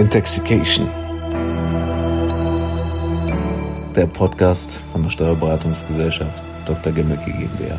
Intoxication. 0.00 0.88
Der 3.94 4.06
Podcast 4.06 4.80
von 4.92 5.02
der 5.02 5.10
Steuerberatungsgesellschaft 5.10 6.42
Dr. 6.64 6.90
Gemmeke 6.90 7.30
GmbH. 7.30 7.76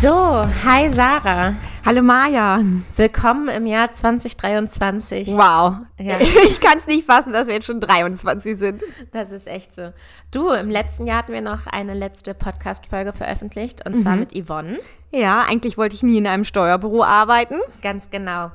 So, 0.00 0.46
hi 0.64 0.90
Sarah. 0.90 1.54
Hallo 1.84 2.00
Maja. 2.00 2.62
Willkommen 2.96 3.48
im 3.48 3.66
Jahr 3.66 3.92
2023. 3.92 5.28
Wow. 5.28 5.74
Ja. 5.98 6.16
Ich 6.48 6.58
kann 6.58 6.78
es 6.78 6.86
nicht 6.86 7.04
fassen, 7.04 7.34
dass 7.34 7.48
wir 7.48 7.54
jetzt 7.54 7.66
schon 7.66 7.80
23 7.80 8.56
sind. 8.56 8.82
Das 9.12 9.30
ist 9.30 9.46
echt 9.46 9.74
so. 9.74 9.92
Du, 10.30 10.52
im 10.52 10.70
letzten 10.70 11.06
Jahr 11.06 11.18
hatten 11.18 11.34
wir 11.34 11.42
noch 11.42 11.66
eine 11.66 11.92
letzte 11.92 12.32
Podcast-Folge 12.32 13.12
veröffentlicht 13.12 13.86
und 13.86 13.94
zwar 13.94 14.16
mit 14.16 14.32
Yvonne. 14.32 14.78
Ja, 15.10 15.44
eigentlich 15.46 15.76
wollte 15.76 15.96
ich 15.96 16.02
nie 16.02 16.16
in 16.16 16.26
einem 16.26 16.44
Steuerbüro 16.44 17.04
arbeiten. 17.04 17.56
Ganz 17.82 18.08
genau. 18.08 18.52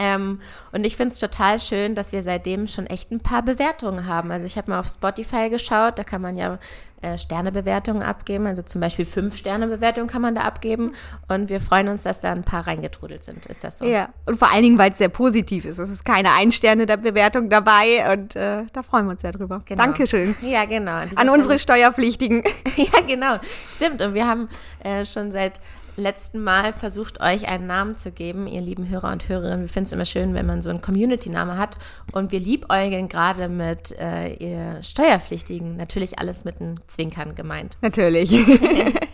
Ähm, 0.00 0.40
und 0.72 0.86
ich 0.86 0.96
finde 0.96 1.12
es 1.12 1.18
total 1.18 1.58
schön, 1.58 1.94
dass 1.94 2.12
wir 2.12 2.22
seitdem 2.22 2.66
schon 2.68 2.86
echt 2.86 3.10
ein 3.10 3.20
paar 3.20 3.42
Bewertungen 3.42 4.06
haben. 4.06 4.30
Also 4.30 4.46
ich 4.46 4.56
habe 4.56 4.70
mal 4.70 4.80
auf 4.80 4.88
Spotify 4.88 5.50
geschaut, 5.50 5.98
da 5.98 6.04
kann 6.04 6.22
man 6.22 6.38
ja 6.38 6.58
äh, 7.02 7.18
Sternebewertungen 7.18 8.02
abgeben. 8.02 8.46
Also 8.46 8.62
zum 8.62 8.80
Beispiel 8.80 9.04
fünf 9.04 9.36
Sternebewertungen 9.36 10.08
kann 10.08 10.22
man 10.22 10.34
da 10.34 10.40
abgeben. 10.40 10.94
Und 11.28 11.50
wir 11.50 11.60
freuen 11.60 11.88
uns, 11.88 12.04
dass 12.04 12.20
da 12.20 12.32
ein 12.32 12.44
paar 12.44 12.66
reingetrudelt 12.66 13.22
sind. 13.24 13.44
Ist 13.44 13.62
das 13.62 13.78
so? 13.78 13.84
Ja, 13.84 14.08
und 14.24 14.38
vor 14.38 14.50
allen 14.50 14.62
Dingen, 14.62 14.78
weil 14.78 14.90
es 14.90 14.96
sehr 14.96 15.10
positiv 15.10 15.66
ist. 15.66 15.76
Es 15.76 15.90
ist 15.90 16.06
keine 16.06 16.32
Ein-Sterne-Bewertung 16.32 17.50
dabei 17.50 18.10
und 18.10 18.36
äh, 18.36 18.64
da 18.72 18.82
freuen 18.82 19.04
wir 19.04 19.12
uns 19.12 19.20
sehr 19.20 19.32
drüber. 19.32 19.60
Genau. 19.66 19.84
Dankeschön. 19.84 20.34
Ja, 20.40 20.64
genau. 20.64 21.02
An 21.14 21.28
unsere 21.28 21.58
Steuerpflichtigen. 21.58 22.42
Ja, 22.76 23.00
genau. 23.06 23.38
Stimmt. 23.68 24.00
Und 24.00 24.14
wir 24.14 24.26
haben 24.26 24.48
äh, 24.82 25.04
schon 25.04 25.32
seit 25.32 25.60
letzten 26.00 26.42
Mal 26.42 26.72
versucht, 26.72 27.20
euch 27.20 27.48
einen 27.48 27.66
Namen 27.66 27.96
zu 27.96 28.10
geben, 28.12 28.46
ihr 28.46 28.60
lieben 28.60 28.88
Hörer 28.88 29.12
und 29.12 29.28
Hörerinnen. 29.28 29.60
Wir 29.60 29.68
finden 29.68 29.86
es 29.86 29.92
immer 29.92 30.04
schön, 30.04 30.34
wenn 30.34 30.46
man 30.46 30.62
so 30.62 30.70
einen 30.70 30.80
Community-Name 30.80 31.56
hat. 31.56 31.78
Und 32.12 32.32
wir 32.32 32.40
liebäugeln 32.40 33.08
gerade 33.08 33.48
mit 33.48 33.92
äh, 33.98 34.34
ihr 34.34 34.82
Steuerpflichtigen. 34.82 35.76
Natürlich 35.76 36.18
alles 36.18 36.44
mit 36.44 36.60
einem 36.60 36.74
Zwinkern 36.88 37.34
gemeint. 37.34 37.76
Natürlich. 37.82 38.30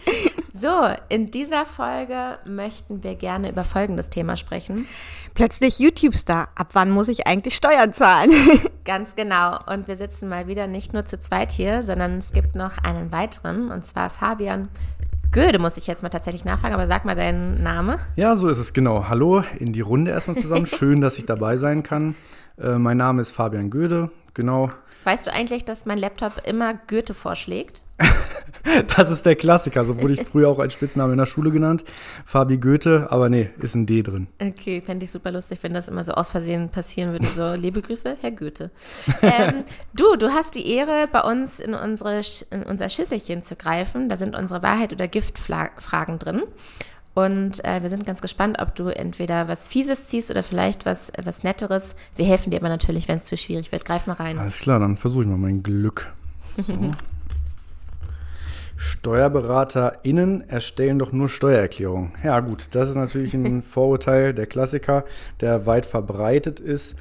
So, 0.58 0.88
in 1.10 1.30
dieser 1.30 1.66
Folge 1.66 2.38
möchten 2.46 3.02
wir 3.04 3.14
gerne 3.14 3.50
über 3.50 3.62
folgendes 3.62 4.08
Thema 4.08 4.38
sprechen. 4.38 4.88
Plötzlich 5.34 5.78
YouTube-Star. 5.78 6.48
Ab 6.54 6.68
wann 6.72 6.90
muss 6.90 7.08
ich 7.08 7.26
eigentlich 7.26 7.56
Steuern 7.56 7.92
zahlen? 7.92 8.30
Ganz 8.86 9.16
genau. 9.16 9.58
Und 9.66 9.86
wir 9.86 9.98
sitzen 9.98 10.30
mal 10.30 10.46
wieder 10.46 10.66
nicht 10.66 10.94
nur 10.94 11.04
zu 11.04 11.18
zweit 11.18 11.52
hier, 11.52 11.82
sondern 11.82 12.18
es 12.18 12.32
gibt 12.32 12.54
noch 12.54 12.78
einen 12.78 13.12
weiteren, 13.12 13.70
und 13.70 13.84
zwar 13.84 14.08
Fabian 14.08 14.68
Göde, 15.36 15.58
muss 15.58 15.76
ich 15.76 15.86
jetzt 15.86 16.02
mal 16.02 16.08
tatsächlich 16.08 16.46
nachfragen, 16.46 16.72
aber 16.72 16.86
sag 16.86 17.04
mal 17.04 17.14
deinen 17.14 17.62
Name. 17.62 17.98
Ja, 18.16 18.36
so 18.36 18.48
ist 18.48 18.56
es 18.56 18.72
genau. 18.72 19.10
Hallo 19.10 19.44
in 19.58 19.74
die 19.74 19.82
Runde 19.82 20.10
erstmal 20.10 20.38
zusammen. 20.38 20.64
Schön, 20.66 21.02
dass 21.02 21.18
ich 21.18 21.26
dabei 21.26 21.58
sein 21.58 21.82
kann. 21.82 22.14
Äh, 22.58 22.78
mein 22.78 22.96
Name 22.96 23.20
ist 23.20 23.32
Fabian 23.32 23.68
Göde. 23.68 24.10
Genau. 24.32 24.70
Weißt 25.04 25.26
du 25.26 25.34
eigentlich, 25.34 25.66
dass 25.66 25.84
mein 25.84 25.98
Laptop 25.98 26.40
immer 26.46 26.72
Goethe 26.86 27.12
vorschlägt? 27.12 27.82
Das 28.96 29.10
ist 29.10 29.24
der 29.26 29.36
Klassiker. 29.36 29.84
So 29.84 30.00
wurde 30.00 30.14
ich 30.14 30.22
früher 30.24 30.48
auch 30.48 30.58
als 30.58 30.72
Spitzname 30.72 31.12
in 31.12 31.18
der 31.18 31.26
Schule 31.26 31.50
genannt. 31.50 31.84
Fabi 32.24 32.56
Goethe, 32.56 33.06
aber 33.10 33.28
nee, 33.28 33.50
ist 33.60 33.74
ein 33.74 33.86
D 33.86 34.02
drin. 34.02 34.26
Okay, 34.40 34.80
fände 34.80 35.04
ich 35.04 35.10
super 35.10 35.30
lustig, 35.30 35.58
wenn 35.62 35.72
das 35.72 35.88
immer 35.88 36.04
so 36.04 36.12
aus 36.12 36.30
Versehen 36.30 36.68
passieren 36.68 37.12
würde. 37.12 37.26
So, 37.26 37.54
liebe 37.60 37.82
Grüße, 37.82 38.16
Herr 38.20 38.32
Goethe. 38.32 38.70
Ähm, 39.22 39.64
du, 39.94 40.16
du 40.16 40.30
hast 40.30 40.54
die 40.54 40.68
Ehre, 40.68 41.08
bei 41.10 41.20
uns 41.20 41.60
in, 41.60 41.74
unsere, 41.74 42.20
in 42.50 42.62
unser 42.62 42.88
Schüsselchen 42.88 43.42
zu 43.42 43.56
greifen. 43.56 44.08
Da 44.08 44.16
sind 44.16 44.34
unsere 44.34 44.62
Wahrheit- 44.62 44.92
oder 44.92 45.08
Giftfragen 45.08 46.18
drin. 46.18 46.42
Und 47.14 47.64
äh, 47.64 47.80
wir 47.80 47.88
sind 47.88 48.04
ganz 48.04 48.20
gespannt, 48.20 48.58
ob 48.60 48.74
du 48.74 48.88
entweder 48.88 49.48
was 49.48 49.68
Fieses 49.68 50.08
ziehst 50.08 50.30
oder 50.30 50.42
vielleicht 50.42 50.84
was, 50.84 51.10
was 51.22 51.44
Netteres. 51.44 51.96
Wir 52.14 52.26
helfen 52.26 52.50
dir 52.50 52.58
aber 52.58 52.68
natürlich, 52.68 53.08
wenn 53.08 53.16
es 53.16 53.24
zu 53.24 53.38
schwierig 53.38 53.72
wird. 53.72 53.86
Greif 53.86 54.06
mal 54.06 54.14
rein. 54.14 54.38
Alles 54.38 54.60
klar, 54.60 54.80
dann 54.80 54.98
versuche 54.98 55.22
ich 55.22 55.28
mal 55.28 55.38
mein 55.38 55.62
Glück. 55.62 56.12
So. 56.58 56.74
SteuerberaterInnen 58.76 60.48
erstellen 60.48 60.98
doch 60.98 61.12
nur 61.12 61.28
Steuererklärungen. 61.28 62.12
Ja, 62.22 62.40
gut, 62.40 62.68
das 62.72 62.88
ist 62.90 62.96
natürlich 62.96 63.34
ein 63.34 63.62
Vorurteil, 63.62 64.34
der 64.34 64.46
Klassiker, 64.46 65.04
der 65.40 65.66
weit 65.66 65.86
verbreitet 65.86 66.60
ist. 66.60 66.94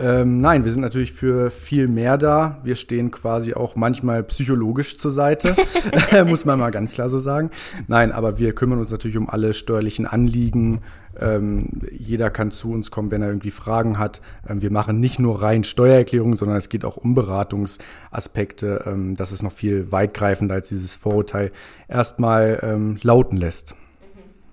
Ähm, 0.00 0.40
nein, 0.40 0.64
wir 0.64 0.72
sind 0.72 0.80
natürlich 0.80 1.12
für 1.12 1.50
viel 1.50 1.86
mehr 1.86 2.16
da. 2.16 2.58
Wir 2.64 2.76
stehen 2.76 3.10
quasi 3.10 3.52
auch 3.52 3.76
manchmal 3.76 4.22
psychologisch 4.22 4.96
zur 4.96 5.10
Seite, 5.10 5.54
muss 6.26 6.46
man 6.46 6.58
mal 6.58 6.70
ganz 6.70 6.94
klar 6.94 7.08
so 7.08 7.18
sagen. 7.18 7.50
Nein, 7.86 8.12
aber 8.12 8.38
wir 8.38 8.54
kümmern 8.54 8.78
uns 8.78 8.90
natürlich 8.90 9.18
um 9.18 9.28
alle 9.28 9.52
steuerlichen 9.52 10.06
Anliegen. 10.06 10.80
Ähm, 11.20 11.82
jeder 11.90 12.30
kann 12.30 12.50
zu 12.50 12.72
uns 12.72 12.90
kommen, 12.90 13.10
wenn 13.10 13.22
er 13.22 13.28
irgendwie 13.28 13.50
Fragen 13.50 13.98
hat. 13.98 14.20
Ähm, 14.48 14.62
wir 14.62 14.70
machen 14.70 15.00
nicht 15.00 15.18
nur 15.18 15.42
rein 15.42 15.64
Steuererklärungen, 15.64 16.36
sondern 16.36 16.56
es 16.56 16.68
geht 16.68 16.84
auch 16.84 16.96
um 16.96 17.14
Beratungsaspekte. 17.14 18.84
Ähm, 18.86 19.16
das 19.16 19.32
ist 19.32 19.42
noch 19.42 19.52
viel 19.52 19.92
weitgreifender, 19.92 20.54
als 20.54 20.68
dieses 20.68 20.94
Vorurteil 20.94 21.52
erstmal 21.88 22.60
ähm, 22.62 22.98
lauten 23.02 23.36
lässt. 23.36 23.74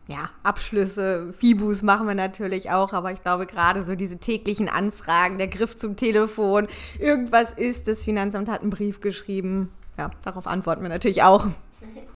Ja, 0.07 0.29
Abschlüsse, 0.41 1.33
Fibus 1.33 1.81
machen 1.81 2.07
wir 2.07 2.15
natürlich 2.15 2.71
auch, 2.71 2.93
aber 2.93 3.11
ich 3.11 3.21
glaube 3.21 3.45
gerade 3.45 3.83
so 3.83 3.95
diese 3.95 4.17
täglichen 4.17 4.69
Anfragen, 4.69 5.37
der 5.37 5.49
Griff 5.49 5.75
zum 5.75 5.97
Telefon, 5.97 6.67
irgendwas 6.97 7.51
ist, 7.51 7.89
das 7.89 8.05
Finanzamt 8.05 8.47
hat 8.49 8.61
einen 8.61 8.69
Brief 8.69 9.01
geschrieben. 9.01 9.69
Ja, 9.97 10.11
darauf 10.23 10.47
antworten 10.47 10.81
wir 10.81 10.89
natürlich 10.89 11.23
auch. 11.23 11.47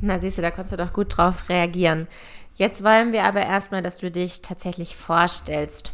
Na, 0.00 0.18
siehst 0.18 0.38
du, 0.38 0.42
da 0.42 0.50
konntest 0.50 0.72
du 0.72 0.76
doch 0.76 0.92
gut 0.92 1.16
drauf 1.16 1.48
reagieren. 1.48 2.06
Jetzt 2.54 2.84
wollen 2.84 3.12
wir 3.12 3.24
aber 3.24 3.42
erstmal, 3.42 3.82
dass 3.82 3.98
du 3.98 4.10
dich 4.10 4.42
tatsächlich 4.42 4.96
vorstellst. 4.96 5.92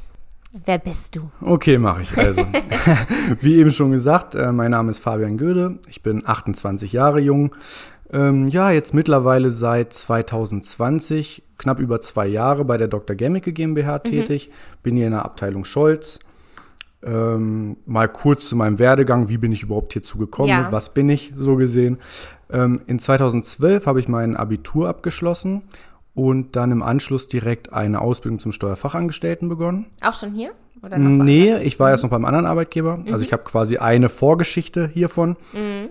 Wer 0.64 0.78
bist 0.78 1.16
du? 1.16 1.30
Okay, 1.40 1.76
mache 1.76 2.02
ich 2.02 2.16
also. 2.16 2.46
Wie 3.40 3.56
eben 3.56 3.70
schon 3.70 3.92
gesagt, 3.92 4.34
äh, 4.34 4.52
mein 4.52 4.70
Name 4.70 4.90
ist 4.90 5.00
Fabian 5.00 5.36
Göde. 5.36 5.78
Ich 5.88 6.02
bin 6.02 6.26
28 6.26 6.92
Jahre 6.92 7.20
jung. 7.20 7.54
Ähm, 8.12 8.48
ja, 8.48 8.70
jetzt 8.70 8.94
mittlerweile 8.94 9.50
seit 9.50 9.92
2020, 9.92 11.42
knapp 11.58 11.80
über 11.80 12.00
zwei 12.00 12.26
Jahre 12.26 12.64
bei 12.64 12.76
der 12.78 12.88
Dr. 12.88 13.16
Gemmeke 13.16 13.52
GmbH 13.52 13.98
tätig. 14.00 14.50
Bin 14.82 14.96
hier 14.96 15.06
in 15.06 15.12
der 15.12 15.24
Abteilung 15.24 15.64
Scholz. 15.64 16.20
Ähm, 17.02 17.76
mal 17.86 18.08
kurz 18.08 18.48
zu 18.48 18.56
meinem 18.56 18.78
Werdegang. 18.78 19.28
Wie 19.28 19.38
bin 19.38 19.52
ich 19.52 19.62
überhaupt 19.62 19.92
hierzu 19.92 20.18
gekommen? 20.18 20.48
Ja. 20.48 20.72
Was 20.72 20.92
bin 20.92 21.08
ich 21.08 21.32
so 21.36 21.56
gesehen? 21.56 21.98
Ähm, 22.50 22.80
in 22.86 22.98
2012 22.98 23.86
habe 23.86 24.00
ich 24.00 24.08
mein 24.08 24.36
Abitur 24.36 24.88
abgeschlossen 24.88 25.62
und 26.14 26.56
dann 26.56 26.70
im 26.70 26.82
Anschluss 26.82 27.28
direkt 27.28 27.72
eine 27.72 28.00
Ausbildung 28.00 28.38
zum 28.38 28.52
Steuerfachangestellten 28.52 29.48
begonnen. 29.48 29.86
Auch 30.00 30.14
schon 30.14 30.34
hier? 30.34 30.52
Oder 30.82 30.98
noch 30.98 31.24
Nee, 31.24 31.56
ich 31.62 31.80
war 31.80 31.90
erst 31.90 32.02
noch 32.04 32.10
beim 32.10 32.24
anderen 32.24 32.46
Arbeitgeber. 32.46 32.98
Also 33.10 33.24
ich 33.24 33.32
habe 33.32 33.42
quasi 33.44 33.78
eine 33.78 34.08
Vorgeschichte 34.08 34.88
hiervon. 34.92 35.36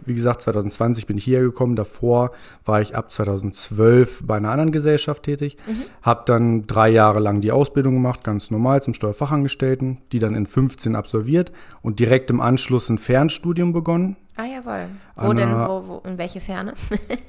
Wie 0.06 0.14
gesagt, 0.14 0.42
2020 0.44 1.06
bin 1.08 1.18
ich 1.18 1.24
hierher 1.26 1.44
gekommen. 1.44 1.76
Davor 1.76 2.32
war 2.64 2.82
ich 2.82 2.96
ab 2.96 3.12
2012 3.12 4.24
bei 4.26 4.38
einer 4.38 4.50
anderen 4.52 4.72
Gesellschaft 4.72 5.24
tätig. 5.24 5.58
Habe 6.02 6.24
dann 6.26 6.68
drei 6.68 6.90
Jahre 6.90 7.20
lang 7.20 7.42
die 7.42 7.52
Ausbildung 7.52 7.96
gemacht, 7.96 8.24
ganz 8.24 8.52
normal 8.52 8.84
zum 8.84 8.94
Steuerfachangestellten, 8.94 9.98
die 10.12 10.20
dann 10.20 10.36
in 10.36 10.46
15 10.46 10.96
absolviert 10.96 11.52
und 11.82 12.00
direkt 12.00 12.30
im 12.30 12.40
Anschluss 12.42 12.90
ein 12.90 12.98
Fernstudium 12.98 13.74
begonnen. 13.74 14.16
Ah, 14.38 14.44
jawohl. 14.46 14.88
Wo 15.16 15.30
Anna- 15.30 15.34
denn, 15.34 15.56
wo, 15.56 15.88
wo, 16.04 16.10
in 16.10 16.18
welche 16.18 16.42
Ferne? 16.42 16.74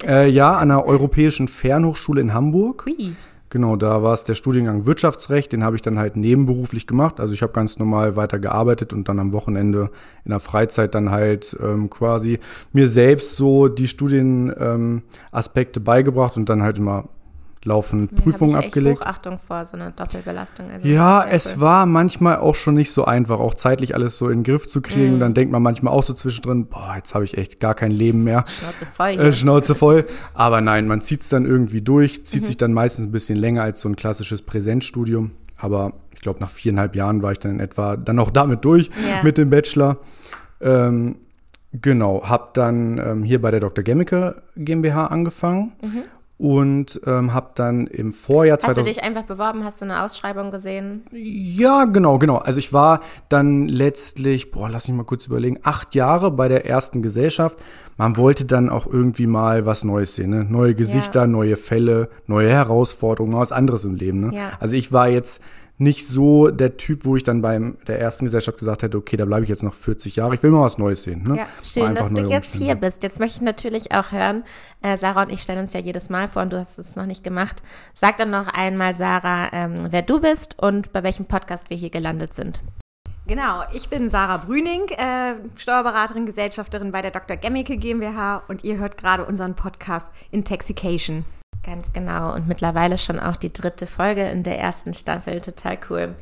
Äh, 0.05 0.29
ja, 0.29 0.57
an 0.57 0.69
der 0.69 0.85
Europäischen 0.85 1.47
Fernhochschule 1.47 2.19
in 2.21 2.33
Hamburg. 2.33 2.85
Hui. 2.85 3.13
Genau, 3.57 3.75
da 3.75 4.03
war 4.03 4.13
es 4.13 4.23
der 4.23 4.35
Studiengang 4.35 4.85
Wirtschaftsrecht, 4.85 5.51
den 5.51 5.63
habe 5.63 5.75
ich 5.75 5.81
dann 5.81 5.97
halt 5.97 6.15
nebenberuflich 6.15 6.85
gemacht. 6.85 7.19
Also 7.19 7.33
ich 7.33 7.41
habe 7.41 7.53
ganz 7.53 7.79
normal 7.79 8.15
weiter 8.15 8.37
gearbeitet 8.37 8.93
und 8.93 9.09
dann 9.09 9.17
am 9.17 9.33
Wochenende 9.33 9.89
in 10.25 10.29
der 10.29 10.39
Freizeit 10.39 10.93
dann 10.93 11.09
halt 11.09 11.57
ähm, 11.59 11.89
quasi 11.89 12.37
mir 12.71 12.87
selbst 12.87 13.35
so 13.35 13.67
die 13.67 13.87
Studienaspekte 13.87 15.79
ähm, 15.79 15.83
beigebracht 15.83 16.37
und 16.37 16.47
dann 16.49 16.61
halt 16.61 16.77
immer 16.77 17.09
laufend 17.67 18.15
Prüfungen 18.15 18.55
Hab 18.55 18.61
ich 18.61 18.67
abgelegt. 18.69 18.99
Echt 18.99 19.05
Hochachtung 19.07 19.37
vor 19.37 19.63
so 19.65 19.77
einer 19.77 19.91
Doppelbelastung. 19.91 20.71
Also 20.71 20.87
Ja, 20.87 21.23
es 21.23 21.55
cool. 21.55 21.61
war 21.61 21.85
manchmal 21.85 22.37
auch 22.37 22.55
schon 22.55 22.73
nicht 22.73 22.91
so 22.91 23.05
einfach, 23.05 23.39
auch 23.39 23.53
zeitlich 23.53 23.93
alles 23.93 24.17
so 24.17 24.29
in 24.29 24.39
den 24.39 24.43
Griff 24.43 24.67
zu 24.67 24.81
kriegen. 24.81 25.09
Mhm. 25.09 25.13
Und 25.15 25.19
dann 25.19 25.33
denkt 25.33 25.51
man 25.51 25.61
manchmal 25.61 25.93
auch 25.93 26.03
so 26.03 26.13
zwischendrin, 26.13 26.67
boah, 26.67 26.93
jetzt 26.95 27.13
habe 27.13 27.25
ich 27.25 27.37
echt 27.37 27.59
gar 27.59 27.75
kein 27.75 27.91
Leben 27.91 28.23
mehr. 28.23 28.45
Schnauze 28.47 28.85
voll. 28.91 29.09
Äh, 29.09 29.33
Schnauze 29.33 29.75
voll. 29.75 30.05
Aber 30.33 30.61
nein, 30.61 30.87
man 30.87 31.01
zieht 31.01 31.21
es 31.21 31.29
dann 31.29 31.45
irgendwie 31.45 31.81
durch, 31.81 32.25
zieht 32.25 32.43
Mhm. 32.43 32.45
sich 32.47 32.57
dann 32.57 32.73
meistens 32.73 33.05
ein 33.05 33.11
bisschen 33.11 33.37
länger 33.37 33.61
als 33.63 33.81
so 33.81 33.89
ein 33.89 33.95
klassisches 33.95 34.41
Präsenzstudium. 34.41 35.31
Aber 35.57 35.93
ich 36.13 36.21
glaube, 36.21 36.39
nach 36.39 36.49
viereinhalb 36.49 36.95
Jahren 36.95 37.21
war 37.21 37.31
ich 37.31 37.39
dann 37.39 37.51
in 37.51 37.59
etwa 37.59 37.97
dann 37.97 38.17
auch 38.19 38.31
damit 38.31 38.63
durch 38.65 38.87
Ja. 38.87 39.23
mit 39.23 39.37
dem 39.37 39.49
Bachelor. 39.49 39.97
Ähm, 40.61 41.17
genau, 41.73 42.23
habe 42.27 42.49
dann 42.53 42.97
ähm, 42.97 43.23
hier 43.23 43.41
bei 43.41 43.51
der 43.51 43.59
Dr. 43.59 43.83
Gemmeke 43.83 44.41
GmbH 44.55 45.07
angefangen 45.07 45.73
und 46.37 47.01
ähm, 47.05 47.33
habe 47.33 47.51
dann 47.55 47.87
im 47.87 48.13
Vorjahr. 48.13 48.57
Hast 48.57 48.63
du 48.63 48.73
2000 48.73 48.87
dich 48.87 49.03
einfach 49.03 49.23
beworben? 49.23 49.63
Hast 49.63 49.81
du 49.81 49.85
eine 49.85 50.03
Ausschreibung 50.03 50.51
gesehen? 50.51 51.03
ja, 51.11 51.85
genau, 51.85 52.19
genau. 52.19 52.37
Also 52.37 52.59
ich 52.59 52.73
war 52.73 53.01
dann 53.29 53.67
letztlich, 53.67 54.51
boah, 54.51 54.69
lass 54.69 54.87
mich 54.87 54.95
mal 54.95 55.03
kurz 55.03 55.25
überlegen, 55.25 55.59
acht 55.63 55.95
Jahre 55.95 56.31
bei 56.31 56.47
der 56.47 56.65
ersten 56.65 57.01
Gesellschaft. 57.01 57.57
Man 57.97 58.15
wollte 58.17 58.45
dann 58.45 58.69
auch 58.69 58.85
irgendwie 58.87 59.27
mal 59.27 59.65
was 59.65 59.83
Neues 59.83 60.15
sehen, 60.15 60.29
ne? 60.29 60.45
Neue 60.45 60.75
Gesichter, 60.75 61.21
Ja. 61.21 61.27
neue 61.27 61.55
Fälle, 61.57 62.09
neue 62.27 62.49
Herausforderungen, 62.49 63.33
mal 63.33 63.41
was 63.41 63.51
anderes 63.51 63.83
im 63.85 63.95
Leben. 63.95 64.19
Ne? 64.19 64.35
Ja. 64.35 64.51
Also 64.59 64.75
ich 64.75 64.91
war 64.91 65.09
jetzt 65.09 65.41
nicht 65.79 66.07
so 66.07 66.49
der 66.49 66.77
Typ, 66.77 67.05
wo 67.05 67.15
ich 67.15 67.23
dann 67.23 67.41
bei 67.43 67.59
der 67.85 67.99
ersten 67.99 68.25
Gesellschaft 68.25 68.57
gesagt 68.57 68.81
hätte, 68.81 68.97
okay, 68.97 69.15
da 69.15 69.25
bleibe 69.25 69.43
ich 69.43 69.49
jetzt 69.49 69.61
noch 69.61 69.75
40 69.75 70.15
Jahre. 70.15 70.33
Ich 70.33 70.41
will 70.41 70.49
mal 70.49 70.61
was 70.63 70.79
Neues 70.79 71.03
sehen. 71.03 71.23
Ne? 71.23 71.37
Ja, 71.37 71.45
schön, 71.63 71.93
dass 71.93 72.11
du 72.11 72.23
jetzt 72.23 72.55
hier 72.55 72.73
bist. 72.75 73.03
Jetzt 73.03 73.19
möchte 73.19 73.37
ich 73.37 73.41
natürlich 73.43 73.91
auch 73.91 74.11
hören, 74.11 74.43
äh, 74.81 74.97
Sarah 74.97 75.23
und 75.23 75.31
ich 75.31 75.41
stellen 75.41 75.59
uns 75.59 75.73
ja 75.73 75.79
jedes 75.79 76.09
Mal 76.09 76.27
vor 76.27 76.41
und 76.41 76.51
du 76.51 76.57
hast 76.57 76.79
es 76.79 76.95
noch 76.95 77.05
nicht 77.05 77.23
gemacht. 77.23 77.61
Sag 77.93 78.17
dann 78.17 78.31
noch 78.31 78.47
einmal, 78.47 78.95
Sarah, 78.95 79.49
ähm, 79.53 79.75
wer 79.91 80.01
du 80.01 80.19
bist 80.19 80.57
und 80.59 80.91
bei 80.93 81.03
welchem 81.03 81.25
Podcast 81.25 81.69
wir 81.69 81.77
hier 81.77 81.91
gelandet 81.91 82.33
sind. 82.33 82.61
Genau, 83.27 83.63
ich 83.73 83.89
bin 83.89 84.09
Sarah 84.09 84.37
Brüning, 84.37 84.87
äh, 84.87 85.33
Steuerberaterin, 85.57 86.25
Gesellschafterin 86.25 86.93
bei 86.93 87.01
der 87.01 87.11
Dr. 87.11 87.35
Gemmicke 87.35 87.75
GmbH 87.75 88.43
und 88.47 88.63
ihr 88.63 88.77
hört 88.77 88.97
gerade 88.97 89.25
unseren 89.25 89.53
Podcast 89.53 90.09
Intoxication. 90.31 91.25
Ganz 91.61 91.91
genau 91.91 92.33
und 92.33 92.47
mittlerweile 92.47 92.97
schon 92.97 93.19
auch 93.19 93.35
die 93.35 93.51
dritte 93.51 93.85
Folge 93.85 94.23
in 94.29 94.43
der 94.43 94.57
ersten 94.57 94.93
Staffel, 94.93 95.41
total 95.41 95.77
cool. 95.89 96.15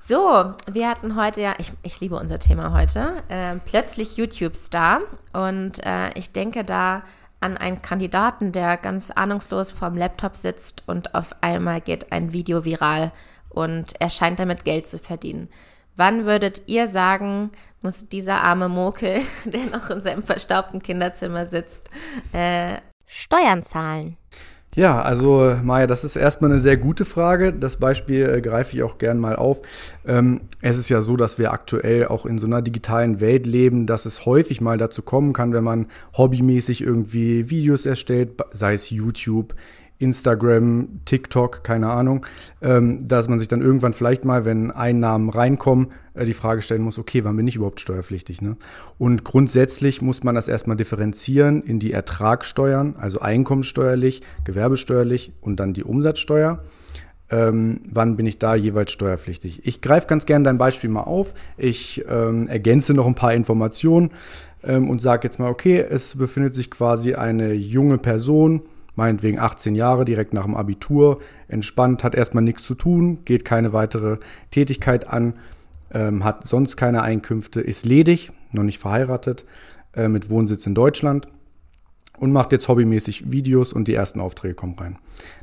So, 0.00 0.52
wir 0.70 0.90
hatten 0.90 1.16
heute 1.16 1.40
ja, 1.40 1.54
ich, 1.56 1.72
ich 1.82 1.98
liebe 2.00 2.16
unser 2.16 2.38
Thema 2.38 2.74
heute, 2.74 3.22
äh, 3.28 3.56
plötzlich 3.64 4.18
YouTube-Star 4.18 5.00
und 5.32 5.82
äh, 5.82 6.10
ich 6.12 6.32
denke 6.32 6.62
da 6.62 7.04
an 7.40 7.56
einen 7.56 7.80
Kandidaten, 7.80 8.52
der 8.52 8.76
ganz 8.76 9.10
ahnungslos 9.10 9.70
vorm 9.70 9.96
Laptop 9.96 10.36
sitzt 10.36 10.82
und 10.86 11.14
auf 11.14 11.34
einmal 11.40 11.80
geht 11.80 12.12
ein 12.12 12.34
Video 12.34 12.66
viral 12.66 13.12
und 13.48 13.98
er 13.98 14.10
scheint 14.10 14.40
damit 14.40 14.66
Geld 14.66 14.86
zu 14.86 14.98
verdienen. 14.98 15.48
Wann 15.96 16.26
würdet 16.26 16.62
ihr 16.66 16.88
sagen, 16.88 17.50
muss 17.82 18.08
dieser 18.08 18.42
arme 18.42 18.68
Mokel, 18.68 19.20
der 19.44 19.66
noch 19.72 19.90
in 19.90 20.00
seinem 20.00 20.22
verstaubten 20.22 20.82
Kinderzimmer 20.82 21.46
sitzt, 21.46 21.88
äh, 22.32 22.78
Steuern 23.06 23.62
zahlen? 23.62 24.16
Ja, 24.74 25.00
also 25.02 25.56
Maja, 25.62 25.86
das 25.86 26.02
ist 26.02 26.16
erstmal 26.16 26.50
eine 26.50 26.58
sehr 26.58 26.76
gute 26.76 27.04
Frage. 27.04 27.52
Das 27.52 27.76
Beispiel 27.76 28.28
äh, 28.28 28.40
greife 28.40 28.72
ich 28.74 28.82
auch 28.82 28.98
gern 28.98 29.18
mal 29.18 29.36
auf. 29.36 29.62
Ähm, 30.04 30.40
es 30.62 30.78
ist 30.78 30.88
ja 30.88 31.00
so, 31.00 31.16
dass 31.16 31.38
wir 31.38 31.52
aktuell 31.52 32.08
auch 32.08 32.26
in 32.26 32.38
so 32.38 32.46
einer 32.46 32.60
digitalen 32.60 33.20
Welt 33.20 33.46
leben, 33.46 33.86
dass 33.86 34.04
es 34.04 34.26
häufig 34.26 34.60
mal 34.60 34.76
dazu 34.76 35.02
kommen 35.02 35.32
kann, 35.32 35.52
wenn 35.52 35.62
man 35.62 35.86
hobbymäßig 36.16 36.82
irgendwie 36.82 37.50
Videos 37.50 37.86
erstellt, 37.86 38.42
sei 38.50 38.72
es 38.72 38.90
YouTube, 38.90 39.54
Instagram, 39.98 41.00
TikTok, 41.04 41.62
keine 41.62 41.90
Ahnung, 41.90 42.26
ähm, 42.60 43.06
dass 43.06 43.28
man 43.28 43.38
sich 43.38 43.48
dann 43.48 43.62
irgendwann 43.62 43.92
vielleicht 43.92 44.24
mal, 44.24 44.44
wenn 44.44 44.70
Einnahmen 44.70 45.30
reinkommen, 45.30 45.88
äh, 46.14 46.24
die 46.24 46.34
Frage 46.34 46.62
stellen 46.62 46.82
muss, 46.82 46.98
okay, 46.98 47.24
wann 47.24 47.36
bin 47.36 47.46
ich 47.46 47.56
überhaupt 47.56 47.80
steuerpflichtig? 47.80 48.42
Ne? 48.42 48.56
Und 48.98 49.24
grundsätzlich 49.24 50.02
muss 50.02 50.24
man 50.24 50.34
das 50.34 50.48
erstmal 50.48 50.76
differenzieren 50.76 51.62
in 51.62 51.78
die 51.78 51.92
Ertragssteuern, 51.92 52.96
also 52.98 53.20
einkommenssteuerlich, 53.20 54.22
gewerbesteuerlich 54.44 55.32
und 55.40 55.60
dann 55.60 55.74
die 55.74 55.84
Umsatzsteuer. 55.84 56.64
Ähm, 57.30 57.80
wann 57.88 58.16
bin 58.16 58.26
ich 58.26 58.38
da 58.38 58.54
jeweils 58.54 58.92
steuerpflichtig? 58.92 59.66
Ich 59.66 59.80
greife 59.80 60.06
ganz 60.08 60.26
gerne 60.26 60.44
dein 60.44 60.58
Beispiel 60.58 60.90
mal 60.90 61.02
auf. 61.02 61.34
Ich 61.56 62.04
ähm, 62.08 62.48
ergänze 62.48 62.94
noch 62.94 63.06
ein 63.06 63.14
paar 63.14 63.32
Informationen 63.32 64.10
ähm, 64.62 64.90
und 64.90 65.00
sage 65.00 65.26
jetzt 65.26 65.38
mal, 65.38 65.50
okay, 65.50 65.78
es 65.78 66.16
befindet 66.16 66.54
sich 66.54 66.70
quasi 66.70 67.14
eine 67.14 67.52
junge 67.54 67.98
Person, 67.98 68.62
meinetwegen 68.96 69.38
18 69.38 69.74
Jahre, 69.74 70.04
direkt 70.04 70.34
nach 70.34 70.44
dem 70.44 70.54
Abitur, 70.54 71.20
entspannt, 71.48 72.04
hat 72.04 72.14
erstmal 72.14 72.44
nichts 72.44 72.64
zu 72.64 72.74
tun, 72.74 73.24
geht 73.24 73.44
keine 73.44 73.72
weitere 73.72 74.18
Tätigkeit 74.50 75.08
an, 75.08 75.34
ähm, 75.92 76.24
hat 76.24 76.46
sonst 76.46 76.76
keine 76.76 77.02
Einkünfte, 77.02 77.60
ist 77.60 77.84
ledig, 77.84 78.32
noch 78.52 78.62
nicht 78.62 78.78
verheiratet, 78.78 79.44
äh, 79.94 80.08
mit 80.08 80.30
Wohnsitz 80.30 80.66
in 80.66 80.74
Deutschland 80.74 81.28
und 82.18 82.32
macht 82.32 82.52
jetzt 82.52 82.68
hobbymäßig 82.68 83.32
Videos 83.32 83.72
und 83.72 83.88
die 83.88 83.94
ersten 83.94 84.20
Aufträge 84.20 84.54
kommen 84.54 84.78
rein. 84.78 84.98